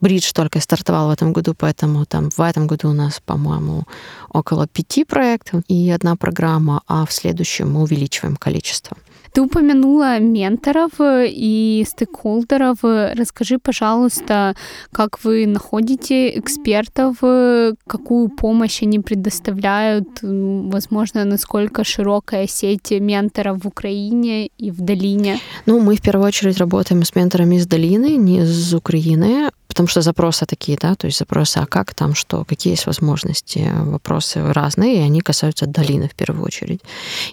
[0.00, 3.84] Бридж только стартовал в этом году, поэтому там в этом году у нас, по-моему,
[4.28, 8.96] около пяти проектов и одна программа, а в следующем мы увеличиваем количество.
[9.36, 12.78] Ты упомянула менторов э, и стейкхолдеров.
[12.82, 14.54] Расскажи, пожалуйста,
[14.92, 23.68] как вы находите экспертов, э, какую помощь они предоставляют, возможно, насколько широкая сеть менторов в
[23.68, 25.38] Украине и в долине?
[25.66, 30.00] Ну, мы в первую очередь работаем с менторами из долины, не из Украины потому что
[30.00, 34.96] запросы такие, да, то есть запросы, а как там, что, какие есть возможности, вопросы разные,
[34.96, 36.80] и они касаются долины в первую очередь.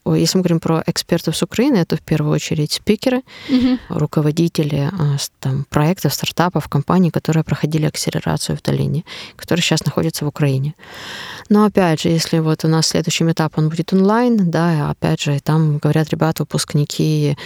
[0.06, 3.78] Если мы говорим про экспертов с Украины, это в первую очередь спикеры, угу.
[3.88, 9.06] руководители а, там, проектов, стартапов, компаний, которые проходили акселерацию в долине,
[9.38, 10.74] которые сейчас находятся в Украине.
[11.48, 15.40] Но опять же, если вот у нас следующий этап, он будет онлайн, да, опять же,
[15.40, 17.38] там говорят ребята, выпускники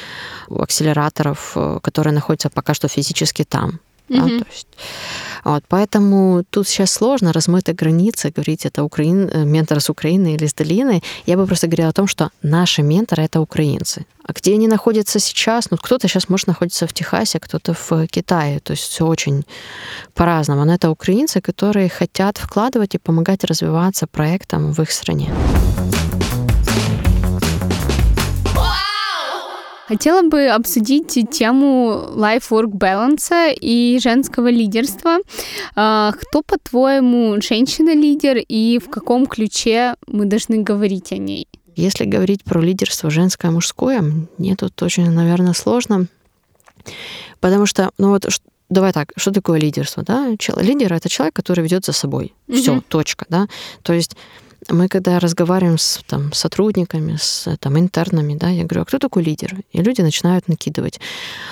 [0.50, 3.80] акселераторов, э, которые находятся пока что физически там
[4.10, 4.40] Mm-hmm.
[4.40, 4.68] Да, то есть,
[5.44, 10.46] вот, поэтому тут сейчас сложно размыты границы, говорить, это украин, э, ментор с Украины или
[10.46, 11.02] с долины.
[11.26, 14.06] Я бы просто говорила о том, что наши менторы— это украинцы.
[14.24, 15.72] А где они находятся сейчас?
[15.72, 18.60] Ну, кто-то сейчас может находиться в Техасе, кто-то в Китае.
[18.60, 19.46] То есть все очень
[20.14, 20.66] по-разному.
[20.66, 25.30] Но это украинцы, которые хотят вкладывать и помогать развиваться проектам в их стране.
[29.88, 35.20] Хотела бы обсудить тему life-work balance и женского лидерства.
[35.76, 41.48] А, кто, по-твоему, женщина-лидер и в каком ключе мы должны говорить о ней?
[41.78, 44.04] Если говорить про лидерство женское, мужское,
[44.38, 46.08] мне тут очень, наверное, сложно.
[47.40, 48.26] Потому что, ну вот,
[48.70, 50.04] давай так, что такое лидерство?
[50.04, 50.28] Да?
[50.58, 52.34] Лидер это человек, который ведет за собой.
[52.48, 52.56] Mm-hmm.
[52.56, 53.26] Все, точка.
[53.30, 53.48] Да?
[53.84, 54.18] То есть
[54.69, 59.23] мы когда разговариваем с там, сотрудниками, с там, интернами, да, я говорю, а кто такой
[59.25, 59.57] лидер?
[59.73, 61.01] И люди начинают накидывать.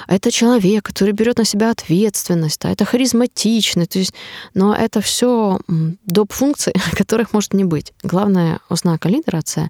[0.09, 3.87] Это человек, который берет на себя ответственность, да, это харизматичный.
[3.87, 4.14] То есть,
[4.55, 5.59] но это все
[6.07, 6.33] доп.
[6.33, 7.92] функції, которых может не быть.
[8.05, 9.68] Главная ознака лідера це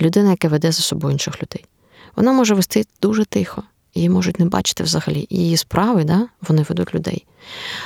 [0.00, 1.64] людина, яка веде за собою інших людей.
[2.16, 3.62] Вона може вести дуже тихо.
[3.94, 5.26] Її можуть не бачити взагалі.
[5.30, 7.26] Її справи, да, вони ведуть людей.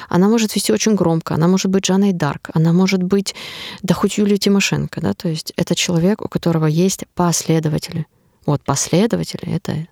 [0.09, 3.35] Она может вести очень громко, она может быть Жанной Дарк, она может быть,
[3.83, 8.05] да хоть Юлия Тимошенко, да, то есть это человек, у которого есть последователи.
[8.47, 9.87] Вот последователи это.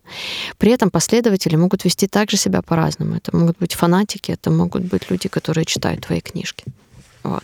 [0.58, 3.14] При этом последователи могут вести также себя по-разному.
[3.14, 6.64] Это могут быть фанатики, это могут быть люди, которые читают твои книжки.
[7.27, 7.43] Вот.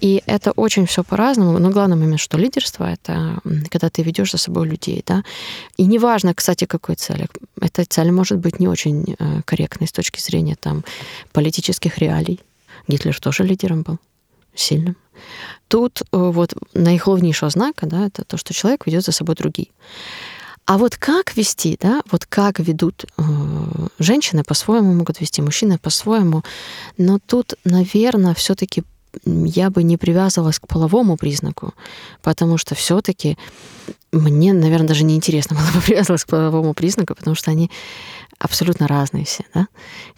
[0.00, 1.58] И это очень все по-разному.
[1.58, 3.40] Но главный момент, что лидерство это
[3.70, 5.24] когда ты ведешь за собой людей, да.
[5.78, 7.28] И неважно, кстати, какой цели.
[7.60, 10.84] Эта цель может быть не очень э, корректной с точки зрения там
[11.32, 12.40] политических реалий.
[12.88, 13.98] Гитлер тоже лидером был
[14.54, 14.96] сильным.
[15.68, 19.68] Тут э, вот наиглавнейшего знака, да, это то, что человек ведет за собой другие.
[20.66, 23.22] А вот как вести, да, вот как ведут э,
[23.98, 26.42] женщины по-своему могут вести, мужчины по-своему,
[26.98, 28.84] но тут, наверное, все-таки
[29.24, 31.74] я бы не привязывалась к половому признаку,
[32.22, 33.36] потому что все-таки
[34.12, 37.70] мне, наверное, даже не интересно было бы привязываться к половому признаку, потому что они
[38.38, 39.44] абсолютно разные все.
[39.54, 39.68] Да?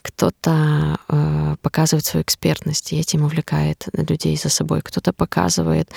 [0.02, 5.90] Кто-то э, показывает свою экспертность и этим увлекает людей за собой, кто-то показывает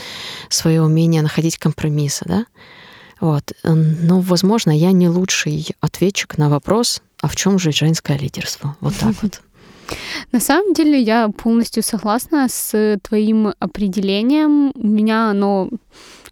[0.49, 2.25] свое умение находить компромиссы.
[2.25, 2.45] Да?
[3.19, 3.53] Вот.
[3.63, 8.75] Но, возможно, я не лучший ответчик на вопрос, а в чем же женское лидерство?
[8.81, 9.41] Вот так вот.
[10.31, 14.71] На самом деле я полностью согласна с твоим определением.
[14.75, 15.69] У меня оно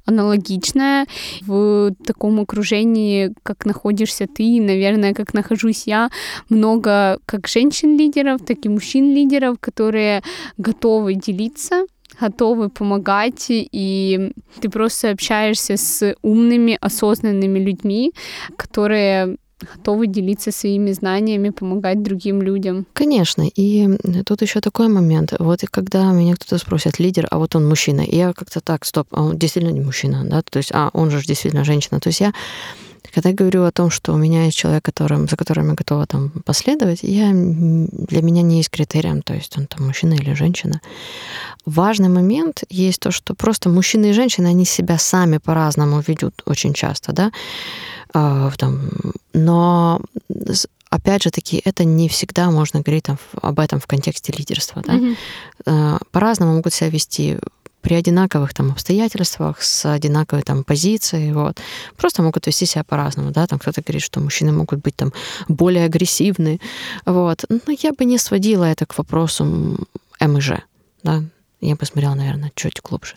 [0.05, 1.07] аналогичное.
[1.41, 6.09] В таком окружении, как находишься ты, наверное, как нахожусь я,
[6.49, 10.21] много как женщин-лидеров, так и мужчин-лидеров, которые
[10.57, 11.85] готовы делиться
[12.19, 18.13] готовы помогать, и ты просто общаешься с умными, осознанными людьми,
[18.55, 22.85] которые готовы делиться своими знаниями, помогать другим людям.
[22.93, 23.43] Конечно.
[23.55, 23.89] И
[24.25, 25.33] тут еще такой момент.
[25.39, 29.07] Вот когда меня кто-то спросит, лидер, а вот он мужчина, и я как-то так, стоп,
[29.11, 31.99] а он действительно не мужчина, да, то есть, а он же действительно женщина.
[31.99, 32.33] То есть я
[33.13, 36.05] когда я говорю о том, что у меня есть человек, которым, за которым я готова
[36.05, 40.81] там последовать, я, для меня не есть критерием, то есть он там мужчина или женщина.
[41.65, 46.73] Важный момент есть то, что просто мужчины и женщины, они себя сами по-разному ведут очень
[46.73, 47.31] часто, да,
[48.13, 48.51] а,
[49.33, 50.01] но
[50.89, 54.81] опять же таки, это не всегда можно говорить там, об этом в контексте лидерства.
[54.85, 54.93] Да?
[54.93, 56.07] Mm-hmm.
[56.11, 57.37] По-разному могут себя вести
[57.85, 61.61] при одинаковых там обстоятельствах, с одинаковой там позицией, вот.
[61.95, 65.13] Просто могут вести себя по-разному, да, там кто-то говорит, что мужчины могут быть там
[65.47, 66.59] более агрессивны,
[67.05, 67.45] вот.
[67.49, 69.77] Но я бы не сводила это к вопросу
[70.19, 70.51] МЖ,
[71.03, 71.23] да,
[71.61, 73.15] я бы смотрела, наверное, чуть глубже.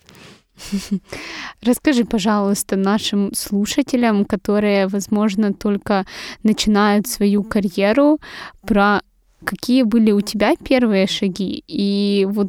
[1.62, 6.04] Расскажи, пожалуйста, нашим слушателям, которые, возможно, только
[6.42, 8.18] начинают свою карьеру,
[8.66, 9.00] про
[9.44, 12.48] какие были у тебя первые шаги и вот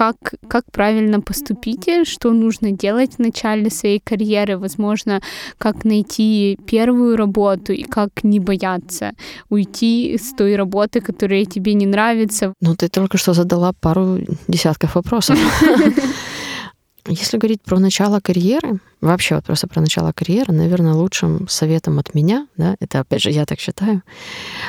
[0.00, 0.16] как,
[0.48, 5.20] как правильно поступить, что нужно делать в начале своей карьеры, возможно,
[5.58, 9.12] как найти первую работу и как не бояться
[9.50, 12.54] уйти с той работы, которая тебе не нравится.
[12.62, 15.38] Ну, ты только что задала пару десятков вопросов.
[17.06, 22.14] Если говорить про начало карьеры, вообще вот просто про начало карьеры, наверное, лучшим советом от
[22.14, 24.02] меня, да, это опять же я так считаю,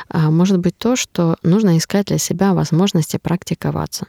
[0.10, 4.08] а, может быть то, что нужно искать для себя возможности практиковаться.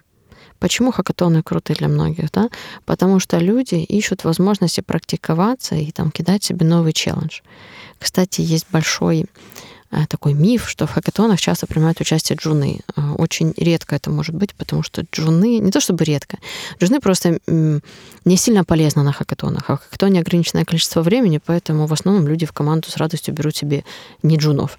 [0.62, 2.30] Почему хакатоны круты для многих?
[2.30, 2.48] Да?
[2.84, 7.40] Потому что люди ищут возможности практиковаться и там кидать себе новый челлендж.
[7.98, 9.26] Кстати, есть большой
[9.90, 12.78] э, такой миф, что в хакатонах часто принимают участие джуны.
[12.96, 16.38] Э, очень редко это может быть, потому что джуны, не то чтобы редко,
[16.80, 17.40] джуны просто
[18.24, 19.68] не сильно полезны на хакатонах.
[19.68, 23.56] А в хакатоне ограниченное количество времени, поэтому в основном люди в команду с радостью берут
[23.56, 23.84] себе
[24.22, 24.78] не джунов.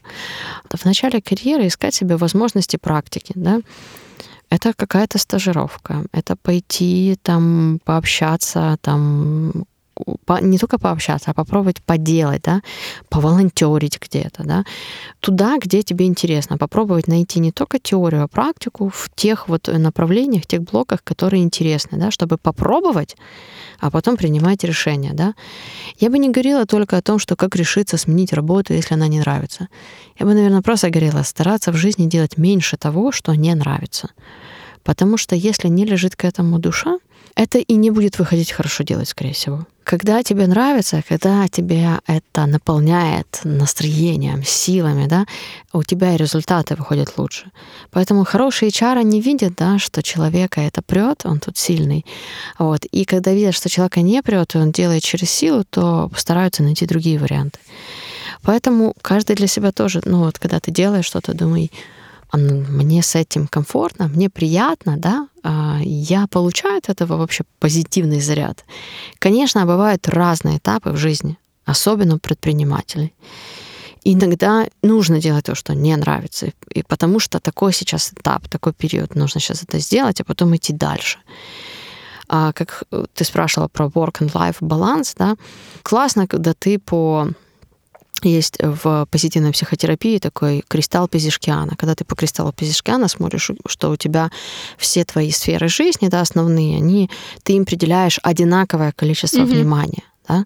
[0.73, 3.33] В начале карьеры искать себе возможности практики.
[3.35, 3.59] Да?
[4.53, 9.65] Это какая-то стажировка, это пойти там пообщаться, там
[10.25, 12.61] по, не только пообщаться, а попробовать поделать, да,
[13.09, 14.63] поволонтерить где-то, да,
[15.19, 20.45] туда, где тебе интересно, попробовать найти не только теорию, а практику в тех вот направлениях,
[20.45, 23.15] тех блоках, которые интересны, да, чтобы попробовать,
[23.79, 25.33] а потом принимать решения, да.
[25.99, 29.19] Я бы не говорила только о том, что как решиться сменить работу, если она не
[29.19, 29.67] нравится.
[30.19, 34.09] Я бы, наверное, просто говорила стараться в жизни делать меньше того, что не нравится.
[34.83, 36.97] Потому что если не лежит к этому душа,
[37.35, 39.65] это и не будет выходить хорошо делать, скорее всего.
[39.83, 45.25] Когда тебе нравится, когда тебя это наполняет настроением, силами, да,
[45.73, 47.51] у тебя и результаты выходят лучше.
[47.91, 52.05] Поэтому хорошие HR не видят, да, что человека это прет, он тут сильный.
[52.59, 52.85] Вот.
[52.85, 56.85] И когда видят, что человека не прет, и он делает через силу, то постараются найти
[56.85, 57.59] другие варианты.
[58.43, 61.71] Поэтому каждый для себя тоже, ну вот, когда ты делаешь что-то, думай,
[62.37, 68.65] мне с этим комфортно, мне приятно, да, а, я получаю от этого вообще позитивный заряд.
[69.19, 73.13] Конечно, бывают разные этапы в жизни, особенно у предпринимателей.
[74.03, 79.15] Иногда нужно делать то, что не нравится, и потому что такой сейчас этап, такой период,
[79.15, 81.19] нужно сейчас это сделать, а потом идти дальше.
[82.27, 85.35] А как ты спрашивала про work and life баланс, да,
[85.83, 87.29] классно, когда ты по
[88.29, 91.75] есть в позитивной психотерапии такой кристалл Пизишкиана.
[91.77, 94.31] Когда ты по кристаллу Пизишкиана смотришь, что у тебя
[94.77, 97.09] все твои сферы жизни, да, основные, они,
[97.43, 99.45] ты им определяешь одинаковое количество mm-hmm.
[99.45, 100.03] внимания.
[100.27, 100.45] Да?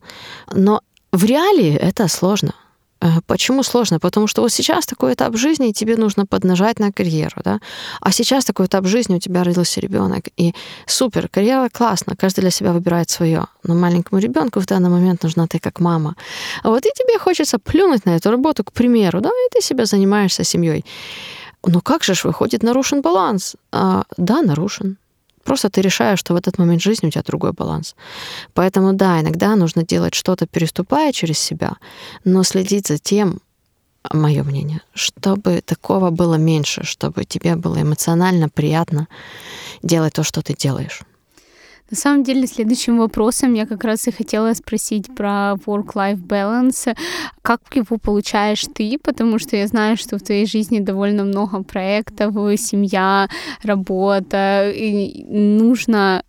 [0.52, 2.54] Но в реалии это сложно.
[3.02, 4.00] Э, почему сложно?
[4.00, 7.60] Потому что вот сейчас такой этап жизни, и тебе нужно поднажать на карьеру, да?
[8.02, 10.54] А сейчас такой этап жизни, у тебя родился ребенок, и
[10.86, 13.46] супер, карьера классно, каждый для себя выбирает свое.
[13.64, 16.16] Но маленькому ребенку в данный момент нужна ты как мама.
[16.64, 19.86] А вот и тебе хочется плюнуть на эту работу, к примеру, да, и ты себя
[19.86, 20.86] занимаешься семьей.
[21.66, 23.56] Но как же ж выходит нарушен баланс?
[23.72, 24.98] А, да, нарушен.
[25.48, 27.96] Просто ты решаешь, что в этот момент жизни у тебя другой баланс.
[28.54, 31.78] Поэтому да, иногда нужно делать что-то, переступая через себя,
[32.26, 33.40] но следить за тем,
[34.14, 39.08] мое мнение, чтобы такого было меньше, чтобы тебе было эмоционально приятно
[39.84, 41.02] делать то, что ты делаешь.
[41.90, 46.98] На самом деле, следующим вопросом я как раз и хотела спросить про work-life balance.
[47.42, 48.98] Как его получаешь ты?
[49.02, 53.30] Потому что я знаю, что в твоей жизни довольно много проектов, семья,
[53.64, 56.24] работа, и нужно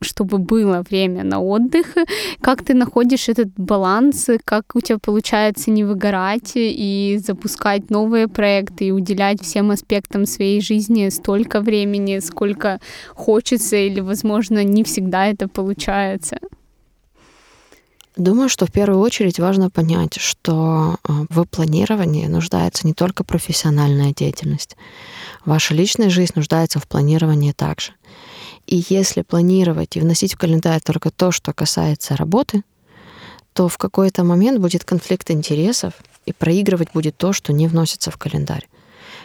[0.00, 1.94] чтобы было время на отдых.
[2.40, 4.28] Как ты находишь этот баланс?
[4.44, 10.60] Как у тебя получается не выгорать и запускать новые проекты и уделять всем аспектам своей
[10.60, 12.80] жизни столько времени, сколько
[13.14, 16.38] хочется или, возможно, не всегда это получается?
[18.16, 24.14] Думаю, что в первую очередь важно понять, что э, в планировании нуждается не только профессиональная
[24.14, 24.74] деятельность.
[25.44, 27.92] Ваша личная жизнь нуждается в планировании также.
[28.66, 32.62] И если планировать и вносить в календарь только то, что касается работы,
[33.52, 35.94] то в какой-то момент будет конфликт интересов,
[36.26, 38.68] и проигрывать будет то, что не вносится в календарь.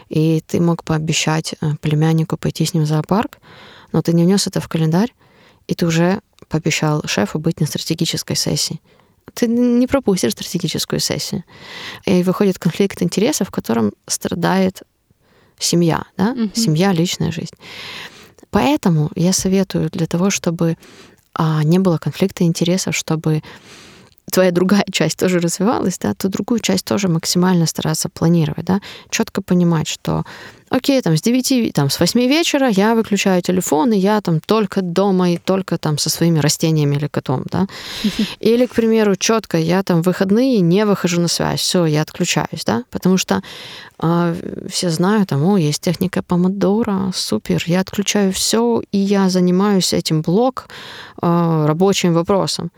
[0.10, 3.40] И ты мог пообещать э, племяннику пойти с ним в зоопарк,
[3.92, 5.14] но ты не внес это в календарь,
[5.68, 8.80] и ты уже пообещал шефу быть на стратегической сессии.
[9.34, 11.44] Ты не пропустишь стратегическую сессию.
[12.06, 14.84] И выходит конфликт интересов, в котором страдает
[15.58, 16.34] семья, да?
[16.34, 16.60] Mm-hmm.
[16.60, 17.56] семья, личная жизнь.
[18.52, 20.78] Поэтому я советую для того, чтобы
[21.34, 23.42] а, не было конфликта интересов, чтобы
[24.32, 29.42] твоя другая часть тоже развивалась, да, то другую часть тоже максимально стараться планировать, да, четко
[29.42, 30.24] понимать, что
[30.72, 34.82] окей, там с 9, там с 8 вечера я выключаю телефон, и я там только
[34.82, 37.68] дома и только там со своими растениями или котом, да.
[38.40, 42.64] Или, к примеру, четко я там в выходные не выхожу на связь, все, я отключаюсь,
[42.66, 43.42] да, потому что
[44.02, 44.36] э,
[44.70, 50.22] все знают, там, о, есть техника помодора, супер, я отключаю все, и я занимаюсь этим
[50.22, 50.68] блок
[51.22, 52.72] э, рабочим вопросом.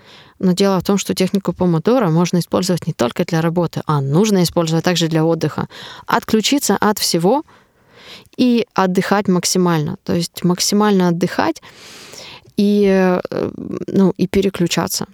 [0.43, 4.43] Но дело в том, что технику помодора можно использовать не только для работы, а нужно
[4.43, 5.69] использовать также для отдыха.
[6.05, 7.43] Отключиться от всего
[8.35, 9.95] и отдыхать максимально.
[10.03, 11.61] То есть максимально отдыхать
[12.57, 13.51] и, э,
[13.87, 15.05] ну, и переключаться.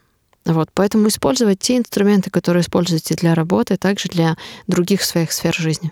[0.45, 5.91] Вот, поэтому использовать те инструменты, которые используете для работы, также для других своих сфер жизни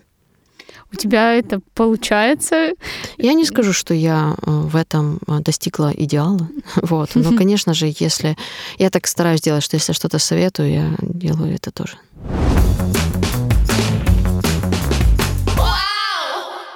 [0.92, 2.74] у тебя это получается?
[3.18, 6.48] Я не скажу, что я э, в этом э, достигла идеала.
[6.82, 7.16] Вот.
[7.16, 8.38] Но, конечно же, если...
[8.78, 11.98] Я так стараюсь делать, что если что-то советую, я делаю это тоже.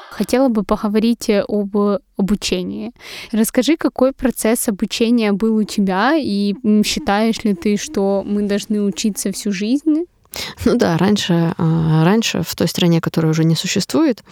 [0.10, 1.76] Хотела бы поговорить э, об
[2.18, 2.92] обучении.
[3.32, 6.54] Расскажи, какой процесс обучения был у тебя, и
[6.84, 10.06] считаешь ли ты, что мы должны учиться всю жизнь?
[10.66, 14.24] Ну да, раньше, а, раньше в той стране, которая уже не существует,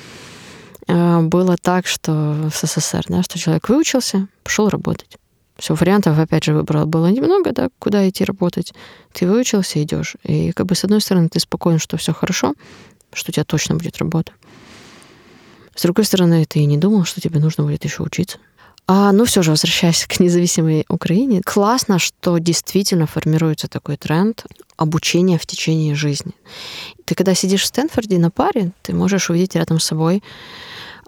[0.87, 2.11] э, было так, что
[2.49, 5.17] в СССР, да, что человек выучился, пошел работать.
[5.57, 8.73] Все, вариантов, опять же, выбрал было немного, да, куда идти работать.
[9.11, 10.15] Ты выучился, идешь.
[10.23, 12.53] И как бы с одной стороны ты спокоен, что все хорошо,
[13.13, 14.31] что у тебя точно будет работа.
[15.75, 18.37] С другой стороны, ты и не думал, что тебе нужно будет еще учиться.
[18.87, 24.45] А, ну все же, возвращаясь к независимой Украине, классно, что действительно формируется такой тренд
[24.79, 26.33] обучения в течение жизни.
[27.05, 30.23] Ты когда сидишь в Стэнфорде на паре, ты можешь увидеть рядом с собой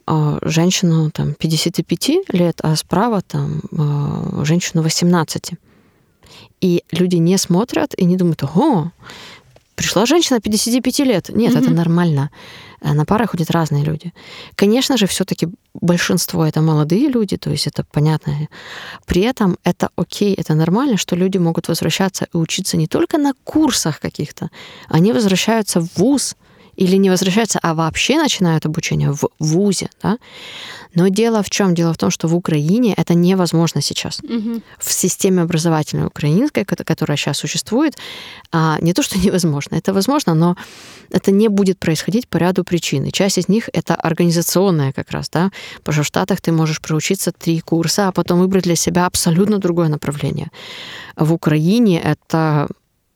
[0.08, 5.52] э, женщину там, 55 лет, а справа там, э, женщину 18.
[6.60, 8.92] И люди не смотрят и не думают, ого,
[9.76, 11.30] пришла женщина 55 лет.
[11.30, 11.62] Нет, mm-hmm.
[11.62, 12.30] это нормально.
[12.82, 14.12] Э, на пары ходят разные люди.
[14.56, 18.48] Конечно же, все-таки большинство это молодые люди, то есть это понятно.
[19.06, 23.34] При этом это окей, это нормально, что люди могут возвращаться и учиться не только на
[23.44, 24.50] курсах каких-то,
[24.90, 26.36] они возвращаются в ВУЗ,
[26.76, 29.90] или не возвращаются, а вообще начинают обучение в ВУЗе.
[30.04, 30.18] Да?
[30.96, 31.74] Но дело в чем?
[31.74, 34.20] Дело в том, что в Украине это невозможно сейчас.
[34.24, 34.62] Угу.
[34.80, 37.98] В системе образовательной украинской, которая сейчас существует,
[38.52, 40.56] а, не то, что невозможно, это возможно, но
[41.12, 43.06] это не будет происходить по ряду причин.
[43.06, 45.30] И часть из них это организационная как раз.
[45.30, 45.52] Да?
[45.78, 49.58] Потому что в Штатах ты можешь проучиться три курса, а потом выбрать для себя абсолютно
[49.58, 50.50] другое направление.
[51.16, 52.68] В Украине это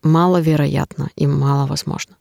[0.03, 2.15] маловероятно и маловозможно.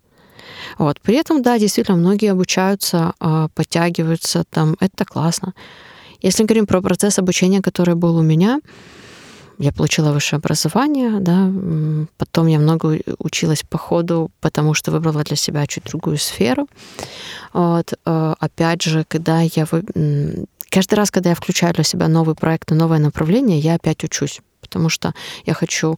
[0.79, 1.01] Вот.
[1.01, 5.55] При этом, да, действительно, многие обучаются, а, подтягиваются, там, это классно.
[6.23, 8.61] Если говорим про процесс обучения, который был у меня,
[9.59, 11.51] я получила высшее образование, да,
[12.17, 16.67] потом я много училась по ходу, потому что выбрала для себя чуть другую сферу.
[17.53, 17.93] Вот.
[18.05, 19.67] А, опять же, когда я...
[20.71, 24.41] Каждый раз, когда я включаю для себя новый проект и новое направление, я опять учусь,
[24.61, 25.15] потому что
[25.47, 25.97] я хочу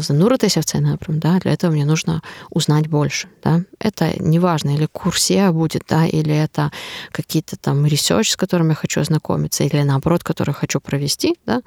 [0.00, 3.28] зануритися в цей напрям, да, для этого мне нужно узнать больше.
[3.44, 3.60] Да.
[3.80, 6.70] Это неважно, или курсе будет, да, или это
[7.12, 11.34] какие-то там research, с которыми я хочу ознакомиться, или наоборот, который хочу провести.
[11.46, 11.60] Да.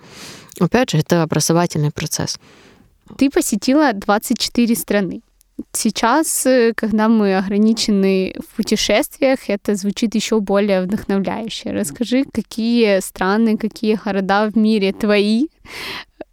[0.59, 2.39] Опять же, это образовательный процесс.
[3.17, 5.21] Ты посетила 24 страны.
[5.73, 11.71] Сейчас, э, когда мы ограничены в путешествиях, это звучит еще более вдохновляюще.
[11.71, 15.47] Расскажи, какие страны, какие города в мире твои,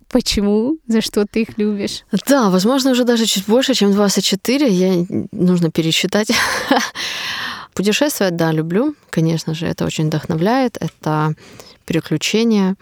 [0.08, 0.78] Почему?
[0.86, 2.04] За что ты их любишь?
[2.26, 4.68] Да, возможно, уже даже чуть больше, чем 24.
[4.68, 6.28] Я нужно пересчитать.
[7.74, 8.94] Путешествовать, да, люблю.
[9.10, 10.78] Конечно же, это очень вдохновляет.
[10.80, 11.34] Это
[11.84, 12.74] переключение.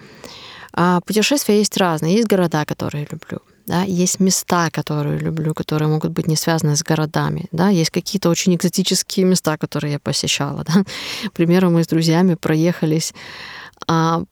[0.73, 2.15] А путешествия есть разные.
[2.15, 3.41] Есть города, которые люблю.
[3.67, 7.47] Да, есть места, которые люблю, которые могут быть не связаны с городами.
[7.51, 10.65] Да, есть какие-то очень экзотические места, которые я посещала.
[10.75, 10.85] Да.
[11.29, 13.13] К примеру, мы с друзьями проехались
[13.87, 14.25] а,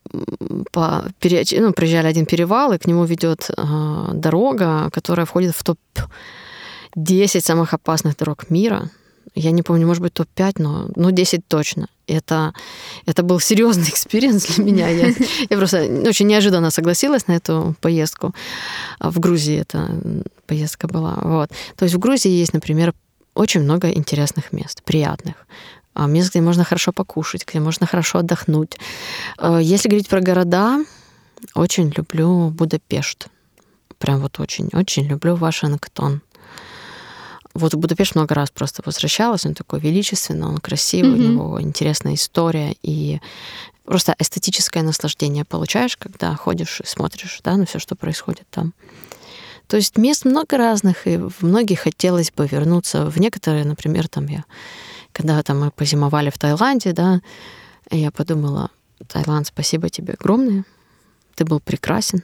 [0.73, 5.63] по, пере, ну, приезжали один перевал, и к нему ведет а, дорога, которая входит в
[5.63, 8.91] топ-10 самых опасных дорог мира.
[9.35, 11.89] Я не помню, может быть, топ-5, но ну, 10 точно.
[12.07, 12.53] Это,
[13.07, 14.89] это был серьезный experience для меня.
[14.89, 15.15] Я,
[15.51, 18.35] я просто очень неожиданно согласилась на эту поездку.
[18.99, 19.91] А в Грузии эта
[20.47, 21.19] поездка была.
[21.23, 21.51] Вот.
[21.77, 22.93] То есть в Грузии есть, например,
[23.35, 25.35] очень много интересных мест, приятных.
[25.95, 28.79] А, мест, где можно хорошо покушать, где можно хорошо отдохнуть.
[29.39, 30.85] А, если говорить про города,
[31.55, 33.29] очень люблю Будапешт.
[33.99, 36.21] Прям вот очень-очень люблю Вашингтон.
[37.55, 41.29] Вот в Будапешт много раз просто возвращалась, он такой величественный, он красивый, mm-hmm.
[41.29, 43.21] у него интересная история, и
[43.85, 48.75] просто эстетическое наслаждение получаешь, когда ходишь и смотришь да, на все, что происходит там.
[49.69, 53.07] То есть мест много разных, и в многих хотелось бы вернуться.
[53.07, 54.45] В некоторые, например, там я
[55.15, 57.21] когда там мы позимовали в Таиланде, да,
[57.91, 58.71] я подумала,
[59.09, 60.65] Таиланд, спасибо тебе огромное,
[61.37, 62.23] ты был прекрасен,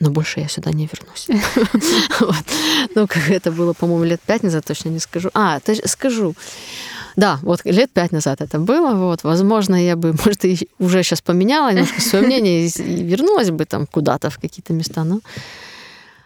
[0.00, 1.28] но больше я сюда не вернусь.
[2.94, 5.30] Ну, как это было, по-моему, лет пять назад, точно не скажу.
[5.34, 6.34] А, скажу.
[7.16, 8.94] Да, вот лет пять назад это было.
[8.94, 13.64] Вот, возможно, я бы, может, и уже сейчас поменяла немножко свое мнение и вернулась бы
[13.64, 15.20] там куда-то в какие-то места, но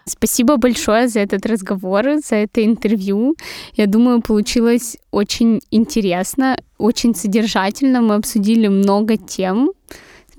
[0.07, 3.37] Спасибо большое за этот разговор, за это интервью.
[3.75, 8.01] Я думаю, получилось очень интересно, очень содержательно.
[8.03, 9.71] Мы обсудили много тем.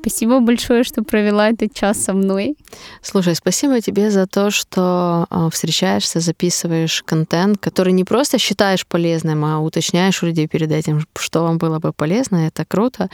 [0.06, 2.56] Спасибо большое, что провела этот час со мной.
[3.01, 9.43] Слушай, спасибо тебе за то, что а, встречаешься, записываешь контент, который не просто считаешь полезным,
[9.43, 12.45] а уточняешь у людей перед этим, что вам было бы полезно.
[12.45, 13.10] Это круто.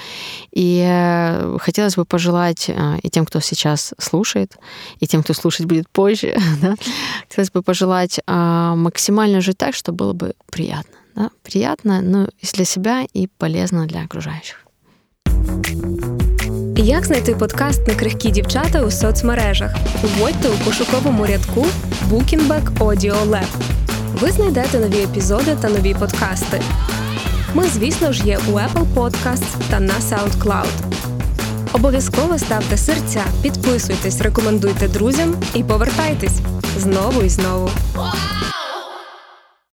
[0.51, 4.57] И э, хотелось бы пожелать а, и тем, кто сейчас слушает,
[4.99, 6.75] и тем, кто слушать будет позже, да,
[7.29, 10.97] хотелось бы пожелать а, максимально жить так, чтобы было бы приятно.
[11.15, 11.29] Да?
[11.41, 14.65] Приятно, ну, и для себя, и полезно для окружающих.
[16.83, 19.71] Як знайти подкаст на крихкі дівчата у соцмережах?
[20.03, 21.65] Вводьте у пошуковому рядку
[22.09, 23.47] Bukinback Audio Lab.
[24.13, 26.61] Ви знайдете нові епізоди та нові подкасти.
[27.53, 30.67] Ми, звісно ж, є у Apple Podcasts та на SoundCloud.
[31.73, 36.39] Обов'язково ставте серця, підписуйтесь, рекомендуйте друзям і повертайтесь
[36.77, 37.69] знову і знову.